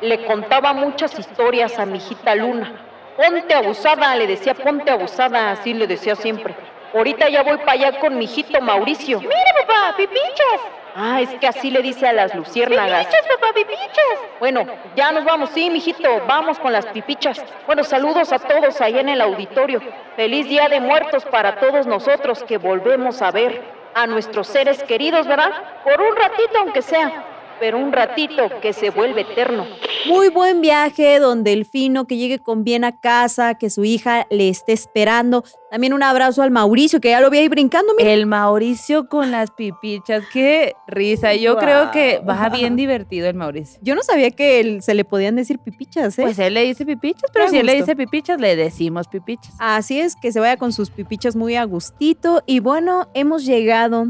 Le 0.00 0.24
contaba 0.24 0.72
muchas 0.72 1.18
historias 1.18 1.78
a 1.78 1.86
mi 1.86 1.98
hijita 1.98 2.34
Luna. 2.34 2.89
Ponte 3.20 3.52
abusada, 3.52 4.16
le 4.16 4.26
decía, 4.26 4.54
ponte 4.54 4.90
abusada, 4.90 5.50
así 5.50 5.74
le 5.74 5.86
decía 5.86 6.16
siempre. 6.16 6.54
Ahorita 6.94 7.28
ya 7.28 7.42
voy 7.42 7.58
para 7.58 7.72
allá 7.72 8.00
con 8.00 8.16
mi 8.16 8.24
hijito 8.24 8.62
Mauricio. 8.62 9.20
Mira, 9.20 9.34
papá, 9.60 9.94
pipichas. 9.94 10.60
Ah, 10.96 11.20
es 11.20 11.28
que 11.38 11.46
así 11.46 11.70
le 11.70 11.82
dice 11.82 12.08
a 12.08 12.14
las 12.14 12.34
luciérnagas. 12.34 13.06
Pipichas, 13.06 13.26
papá, 13.34 13.52
pipichas. 13.52 14.18
Bueno, 14.38 14.64
ya 14.96 15.12
nos 15.12 15.26
vamos, 15.26 15.50
sí, 15.50 15.68
mijito, 15.68 16.22
vamos 16.26 16.58
con 16.58 16.72
las 16.72 16.86
pipichas. 16.86 17.44
Bueno, 17.66 17.84
saludos 17.84 18.32
a 18.32 18.38
todos 18.38 18.80
allá 18.80 19.00
en 19.00 19.10
el 19.10 19.20
auditorio. 19.20 19.82
Feliz 20.16 20.48
Día 20.48 20.70
de 20.70 20.80
Muertos 20.80 21.26
para 21.26 21.56
todos 21.56 21.86
nosotros 21.86 22.42
que 22.44 22.56
volvemos 22.56 23.20
a 23.20 23.30
ver 23.32 23.60
a 23.94 24.06
nuestros 24.06 24.46
seres 24.46 24.82
queridos, 24.84 25.26
¿verdad? 25.26 25.52
Por 25.84 26.00
un 26.00 26.16
ratito 26.16 26.58
aunque 26.58 26.80
sea, 26.80 27.24
pero 27.60 27.78
un 27.78 27.92
ratito 27.92 28.48
que 28.62 28.72
se 28.72 28.90
vuelve 28.90 29.20
eterno. 29.20 29.66
Muy 30.08 30.30
buen 30.30 30.62
viaje, 30.62 31.18
don 31.18 31.44
Delfino, 31.44 32.06
que 32.06 32.16
llegue 32.16 32.38
con 32.38 32.64
bien 32.64 32.84
a 32.84 32.98
casa, 33.00 33.54
que 33.54 33.68
su 33.68 33.84
hija 33.84 34.26
le 34.30 34.48
esté 34.48 34.72
esperando. 34.72 35.44
También 35.70 35.92
un 35.92 36.02
abrazo 36.02 36.42
al 36.42 36.50
Mauricio, 36.50 37.00
que 37.02 37.10
ya 37.10 37.20
lo 37.20 37.28
vi 37.28 37.38
ahí 37.38 37.48
brincando. 37.48 37.92
Mira. 37.96 38.10
El 38.10 38.24
Mauricio 38.26 39.08
con 39.08 39.30
las 39.30 39.50
pipichas. 39.50 40.24
Qué 40.32 40.74
risa. 40.88 41.34
Yo 41.34 41.58
creo 41.58 41.90
que 41.90 42.18
va 42.26 42.48
bien 42.48 42.76
divertido 42.76 43.28
el 43.28 43.34
Mauricio. 43.34 43.78
Yo 43.82 43.94
no 43.94 44.02
sabía 44.02 44.30
que 44.30 44.58
él- 44.60 44.82
se 44.82 44.94
le 44.94 45.04
podían 45.04 45.36
decir 45.36 45.58
pipichas, 45.58 46.18
¿eh? 46.18 46.22
Pues 46.22 46.38
él 46.38 46.54
le 46.54 46.62
dice 46.64 46.86
pipichas, 46.86 47.30
pero 47.32 47.48
si 47.48 47.58
él 47.58 47.66
le 47.66 47.74
dice 47.74 47.94
pipichas, 47.94 48.40
le 48.40 48.56
decimos 48.56 49.06
pipichas. 49.06 49.54
Así 49.58 50.00
es, 50.00 50.16
que 50.16 50.32
se 50.32 50.40
vaya 50.40 50.56
con 50.56 50.72
sus 50.72 50.90
pipichas 50.90 51.36
muy 51.36 51.56
a 51.56 51.64
gustito. 51.64 52.42
Y 52.46 52.60
bueno, 52.60 53.08
hemos 53.12 53.44
llegado, 53.44 54.06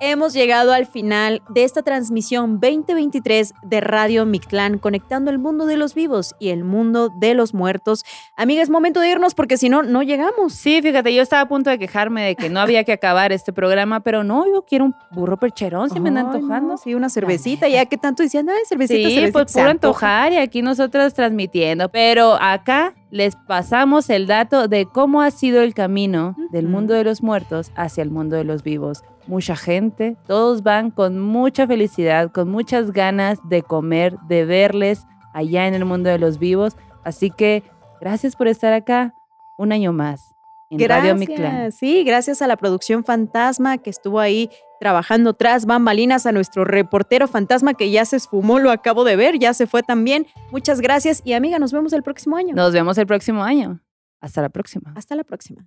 hemos 0.00 0.32
llegado 0.32 0.72
al 0.72 0.86
final 0.86 1.42
de 1.48 1.64
esta 1.64 1.82
transmisión 1.82 2.60
2023 2.60 3.54
de 3.62 3.80
Radio 3.80 4.26
Mictlán, 4.26 4.78
conectando 4.78 5.30
el 5.30 5.38
mundo 5.38 5.66
de 5.66 5.76
los 5.76 5.94
vivos 5.94 6.34
y 6.38 6.50
el 6.50 6.64
mundo 6.64 7.10
de 7.18 7.34
los 7.34 7.54
muertos. 7.54 8.04
Amiga, 8.36 8.62
es 8.62 8.70
momento 8.70 9.00
de 9.00 9.10
irnos 9.10 9.34
porque 9.34 9.56
si 9.56 9.68
no, 9.68 9.82
no 9.82 10.02
llegamos. 10.02 10.52
Sí, 10.52 10.80
fíjate, 10.82 11.14
yo 11.14 11.22
estaba 11.22 11.42
a 11.42 11.48
punto 11.48 11.70
de 11.70 11.78
quejarme 11.78 12.22
de 12.24 12.34
que 12.36 12.48
no 12.50 12.60
había 12.60 12.84
que 12.84 12.92
acabar 12.92 13.32
este 13.32 13.52
programa, 13.52 14.00
pero 14.00 14.24
no, 14.24 14.46
yo 14.46 14.62
quiero 14.62 14.84
un 14.86 14.94
burro 15.12 15.36
percherón, 15.36 15.90
si 15.90 16.00
me 16.00 16.08
anda 16.10 16.22
antojando. 16.22 16.68
no, 16.72 16.76
sí, 16.76 16.94
una 16.94 17.08
cervecita, 17.08 17.68
ya 17.68 17.86
que 17.86 17.96
tanto 17.96 18.22
decían, 18.22 18.48
ay, 18.48 18.56
cervecita, 18.68 19.08
Sí, 19.08 19.14
cervecita. 19.14 19.32
pues 19.38 19.50
se 19.52 19.58
puro 19.60 19.70
antoja. 19.70 20.22
antojar 20.22 20.32
y 20.32 20.36
aquí 20.36 20.62
nosotras 20.62 21.14
transmitiendo. 21.14 21.88
Pero 21.88 22.34
acá 22.40 22.94
les 23.10 23.36
pasamos 23.36 24.10
el 24.10 24.26
dato 24.26 24.68
de 24.68 24.86
cómo 24.86 25.22
ha 25.22 25.30
sido 25.30 25.62
el 25.62 25.74
camino 25.74 26.34
del 26.50 26.66
mundo 26.68 26.94
de 26.94 27.04
los 27.04 27.22
muertos 27.22 27.70
hacia 27.76 28.02
el 28.02 28.10
mundo 28.10 28.36
de 28.36 28.44
los 28.44 28.62
vivos. 28.62 29.04
Mucha 29.26 29.56
gente, 29.56 30.16
todos 30.26 30.62
van 30.62 30.90
con 30.90 31.20
mucha 31.20 31.66
felicidad, 31.66 32.30
con 32.32 32.48
muchas 32.48 32.92
ganas 32.92 33.38
de 33.48 33.62
comer, 33.62 34.16
de 34.28 34.44
verles 34.44 35.06
allá 35.32 35.66
en 35.66 35.74
el 35.74 35.84
mundo 35.84 36.10
de 36.10 36.18
los 36.18 36.38
vivos. 36.38 36.76
Así 37.04 37.30
que 37.30 37.62
gracias 38.00 38.36
por 38.36 38.48
estar 38.48 38.72
acá 38.72 39.14
un 39.56 39.72
año 39.72 39.92
más 39.92 40.34
en 40.70 40.88
Radio 40.88 41.14
Mictlán. 41.14 41.52
Gracias, 41.52 41.74
sí, 41.76 42.04
gracias 42.04 42.42
a 42.42 42.46
la 42.46 42.56
producción 42.56 43.04
Fantasma 43.04 43.78
que 43.78 43.90
estuvo 43.90 44.20
ahí 44.20 44.50
trabajando 44.80 45.34
tras 45.34 45.66
bambalinas, 45.66 46.26
a 46.26 46.32
nuestro 46.32 46.64
reportero 46.64 47.28
Fantasma 47.28 47.74
que 47.74 47.90
ya 47.90 48.04
se 48.04 48.16
esfumó, 48.16 48.58
lo 48.58 48.70
acabo 48.70 49.04
de 49.04 49.16
ver, 49.16 49.38
ya 49.38 49.54
se 49.54 49.66
fue 49.66 49.82
también. 49.82 50.26
Muchas 50.50 50.80
gracias 50.80 51.22
y 51.24 51.32
amiga, 51.32 51.58
nos 51.58 51.72
vemos 51.72 51.92
el 51.92 52.02
próximo 52.02 52.36
año. 52.36 52.54
Nos 52.54 52.72
vemos 52.72 52.98
el 52.98 53.06
próximo 53.06 53.42
año. 53.42 53.80
Hasta 54.20 54.42
la 54.42 54.48
próxima. 54.48 54.92
Hasta 54.96 55.14
la 55.14 55.24
próxima. 55.24 55.66